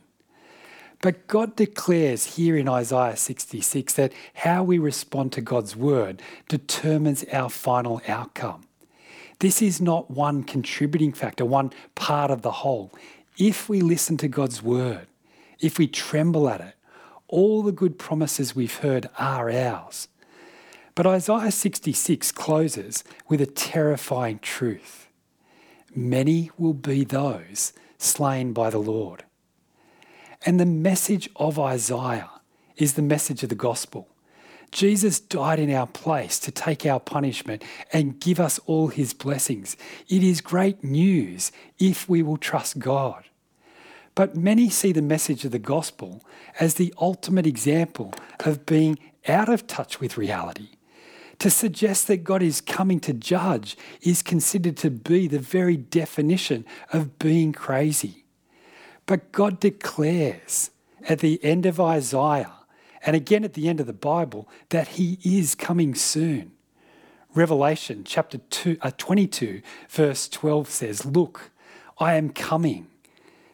But 1.02 1.28
God 1.28 1.56
declares 1.56 2.36
here 2.38 2.58
in 2.58 2.68
Isaiah 2.68 3.16
66 3.16 3.94
that 3.94 4.14
how 4.34 4.64
we 4.64 4.80
respond 4.80 5.32
to 5.34 5.42
God's 5.42 5.76
word 5.76 6.22
determines 6.48 7.24
our 7.32 7.50
final 7.50 8.02
outcome. 8.08 8.64
This 9.40 9.62
is 9.62 9.80
not 9.80 10.10
one 10.10 10.44
contributing 10.44 11.14
factor, 11.14 11.46
one 11.46 11.72
part 11.94 12.32
of 12.32 12.42
the 12.42 12.52
whole. 12.52 12.92
If 13.38 13.70
we 13.70 13.82
listen 13.82 14.18
to 14.18 14.28
God's 14.28 14.64
word, 14.64 15.08
if 15.60 15.78
we 15.78 15.88
tremble 15.88 16.50
at 16.50 16.62
it, 16.62 16.74
all 17.28 17.64
the 17.64 17.72
good 17.72 18.00
promises 18.00 18.56
we've 18.56 18.78
heard 18.78 19.10
are 19.18 19.52
ours. 19.52 20.08
But 20.96 21.06
Isaiah 21.06 21.52
66 21.52 22.32
closes 22.32 23.04
with 23.28 23.42
a 23.42 23.46
terrifying 23.46 24.40
truth 24.40 25.08
many 25.96 26.52
will 26.58 26.74
be 26.74 27.04
those 27.04 27.74
slain 27.98 28.54
by 28.54 28.70
the 28.70 28.78
Lord. 28.78 29.24
And 30.46 30.60
the 30.60 30.66
message 30.66 31.30
of 31.36 31.58
Isaiah 31.58 32.30
is 32.76 32.94
the 32.94 33.02
message 33.02 33.42
of 33.42 33.50
the 33.50 33.56
gospel. 33.56 34.08
Jesus 34.72 35.20
died 35.20 35.60
in 35.60 35.72
our 35.74 35.88
place 35.88 36.40
to 36.40 36.52
take 36.52 36.86
our 36.86 37.00
punishment 37.00 37.64
and 37.92 38.20
give 38.20 38.40
us 38.40 38.60
all 38.66 38.90
his 38.90 39.14
blessings. 39.14 39.78
It 40.10 40.24
is 40.24 40.42
great 40.42 40.84
news 40.84 41.52
if 41.80 42.08
we 42.08 42.22
will 42.22 42.38
trust 42.38 42.78
God. 42.78 43.24
But 44.18 44.36
many 44.36 44.72
see 44.72 44.94
the 44.94 45.04
message 45.04 45.46
of 45.46 45.52
the 45.52 45.60
gospel 45.60 46.26
as 46.60 46.74
the 46.74 46.92
ultimate 47.00 47.46
example 47.46 48.16
of 48.40 48.66
being 48.66 48.98
out 49.28 49.48
of 49.48 49.68
touch 49.68 50.00
with 50.00 50.18
reality. 50.18 50.70
To 51.38 51.52
suggest 51.52 52.08
that 52.08 52.24
God 52.24 52.42
is 52.42 52.60
coming 52.60 53.00
to 53.02 53.14
judge 53.14 53.78
is 54.02 54.24
considered 54.24 54.76
to 54.78 54.90
be 54.90 55.28
the 55.28 55.38
very 55.38 55.78
definition 55.78 56.66
of 56.92 57.20
being 57.20 57.54
crazy. 57.54 58.26
But 59.06 59.32
God 59.32 59.60
declares 59.60 60.72
at 61.08 61.20
the 61.20 61.40
end 61.44 61.68
of 61.68 61.80
Isaiah 61.80 62.54
and 63.06 63.16
again 63.16 63.44
at 63.44 63.54
the 63.54 63.70
end 63.70 63.80
of 63.80 63.86
the 63.86 63.94
Bible 63.94 64.50
that 64.70 64.88
He 64.88 65.20
is 65.24 65.54
coming 65.54 65.94
soon. 65.94 66.54
Revelation 67.36 68.02
chapter 68.04 68.40
two, 68.50 68.80
uh, 68.82 68.90
22, 68.98 69.62
verse 69.90 70.28
12 70.28 70.72
says, 70.72 71.06
Look, 71.06 71.52
I 72.00 72.16
am 72.16 72.32
coming 72.32 72.88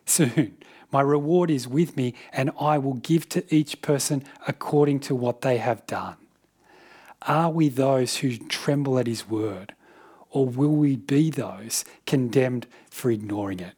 soon. 0.05 0.57
My 0.91 1.01
reward 1.01 1.49
is 1.49 1.67
with 1.67 1.97
me, 1.97 2.13
and 2.31 2.51
I 2.59 2.77
will 2.77 2.93
give 2.93 3.27
to 3.29 3.43
each 3.53 3.81
person 3.81 4.23
according 4.47 4.99
to 5.01 5.15
what 5.15 5.41
they 5.41 5.57
have 5.57 5.85
done. 5.87 6.17
Are 7.23 7.49
we 7.49 7.69
those 7.69 8.17
who 8.17 8.37
tremble 8.37 8.99
at 8.99 9.07
his 9.07 9.27
word, 9.27 9.73
or 10.29 10.45
will 10.45 10.75
we 10.75 10.95
be 10.95 11.31
those 11.31 11.83
condemned 12.05 12.67
for 12.89 13.09
ignoring 13.09 13.59
it? 13.59 13.73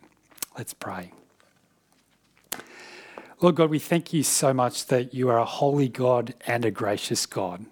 Let's 0.58 0.74
pray. 0.74 1.12
Lord 3.40 3.56
God, 3.56 3.70
we 3.70 3.80
thank 3.80 4.12
you 4.12 4.24
so 4.24 4.54
much 4.54 4.88
that 4.88 5.14
you 5.14 5.30
are 5.30 5.38
a 5.38 5.46
holy 5.46 5.90
God 5.90 6.34
and 6.48 6.66
a 6.66 6.72
gracious 6.72 7.26
God 7.26 7.66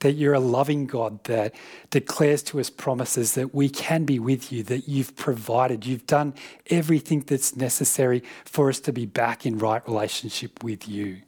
that 0.00 0.12
you're 0.12 0.34
a 0.34 0.40
loving 0.40 0.86
God 0.86 1.24
that 1.24 1.54
declares 1.90 2.42
to 2.44 2.60
us 2.60 2.70
promises 2.70 3.34
that 3.34 3.54
we 3.54 3.68
can 3.68 4.04
be 4.04 4.18
with 4.18 4.52
you, 4.52 4.62
that 4.64 4.88
you've 4.88 5.16
provided, 5.16 5.86
you've 5.86 6.06
done 6.06 6.34
everything 6.68 7.20
that's 7.20 7.56
necessary 7.56 8.22
for 8.44 8.68
us 8.68 8.80
to 8.80 8.92
be 8.92 9.06
back 9.06 9.46
in 9.46 9.58
right 9.58 9.86
relationship 9.86 10.62
with 10.62 10.88
you. 10.88 11.22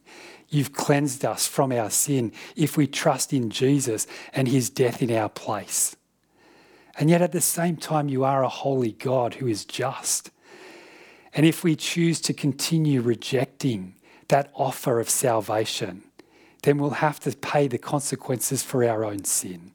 You've 0.49 0.73
cleansed 0.73 1.25
us 1.25 1.47
from 1.47 1.71
our 1.71 1.89
sin 1.89 2.31
if 2.55 2.77
we 2.77 2.87
trust 2.87 3.33
in 3.33 3.49
Jesus 3.49 4.07
and 4.33 4.47
his 4.47 4.69
death 4.69 5.01
in 5.01 5.11
our 5.11 5.29
place. 5.29 5.95
And 6.97 7.09
yet 7.09 7.21
at 7.21 7.31
the 7.31 7.41
same 7.41 7.77
time, 7.77 8.09
you 8.09 8.23
are 8.23 8.43
a 8.43 8.49
holy 8.49 8.91
God 8.91 9.35
who 9.35 9.47
is 9.47 9.63
just. 9.63 10.31
And 11.33 11.45
if 11.45 11.63
we 11.63 11.75
choose 11.75 12.19
to 12.21 12.33
continue 12.33 13.01
rejecting 13.01 13.95
that 14.27 14.51
offer 14.53 14.99
of 14.99 15.09
salvation, 15.09 16.03
then 16.63 16.77
we'll 16.77 16.91
have 16.91 17.19
to 17.21 17.35
pay 17.35 17.67
the 17.67 17.77
consequences 17.77 18.63
for 18.63 18.83
our 18.83 19.05
own 19.05 19.23
sin. 19.23 19.71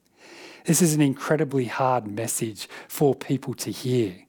This 0.64 0.80
is 0.80 0.94
an 0.94 1.00
incredibly 1.00 1.66
hard 1.66 2.06
message 2.06 2.68
for 2.88 3.14
people 3.14 3.54
to 3.54 3.70
hear. 3.70 4.24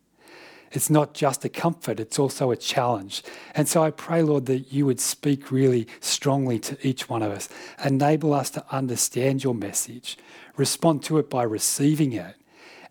It's 0.71 0.89
not 0.89 1.13
just 1.13 1.45
a 1.45 1.49
comfort, 1.49 2.01
it's 2.01 2.19
also 2.19 2.51
a 2.51 2.57
challenge. 2.57 3.23
And 3.53 3.67
so 3.67 3.81
I 3.83 3.91
pray, 3.91 4.21
Lord, 4.21 4.45
that 4.47 4.73
you 4.73 4.85
would 4.85 4.99
speak 4.99 5.49
really 5.49 5.87
strongly 6.01 6.59
to 6.59 6.77
each 6.85 7.07
one 7.07 7.21
of 7.21 7.31
us. 7.31 7.47
Enable 7.83 8.33
us 8.33 8.49
to 8.51 8.65
understand 8.69 9.43
your 9.43 9.55
message, 9.55 10.17
respond 10.57 11.03
to 11.03 11.17
it 11.17 11.29
by 11.29 11.43
receiving 11.43 12.11
it, 12.11 12.35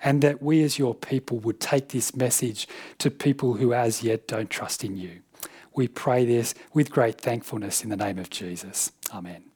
and 0.02 0.22
that 0.22 0.42
we 0.42 0.62
as 0.62 0.78
your 0.78 0.94
people 0.94 1.38
would 1.40 1.60
take 1.60 1.88
this 1.88 2.16
message 2.16 2.66
to 2.98 3.10
people 3.10 3.54
who 3.54 3.74
as 3.74 4.02
yet 4.02 4.26
don't 4.26 4.48
trust 4.48 4.82
in 4.82 4.96
you. 4.96 5.20
We 5.74 5.88
pray 5.88 6.24
this 6.24 6.54
with 6.72 6.90
great 6.90 7.20
thankfulness 7.20 7.82
in 7.82 7.90
the 7.90 7.96
name 7.96 8.18
of 8.18 8.30
Jesus. 8.30 8.92
Amen. 9.12 9.53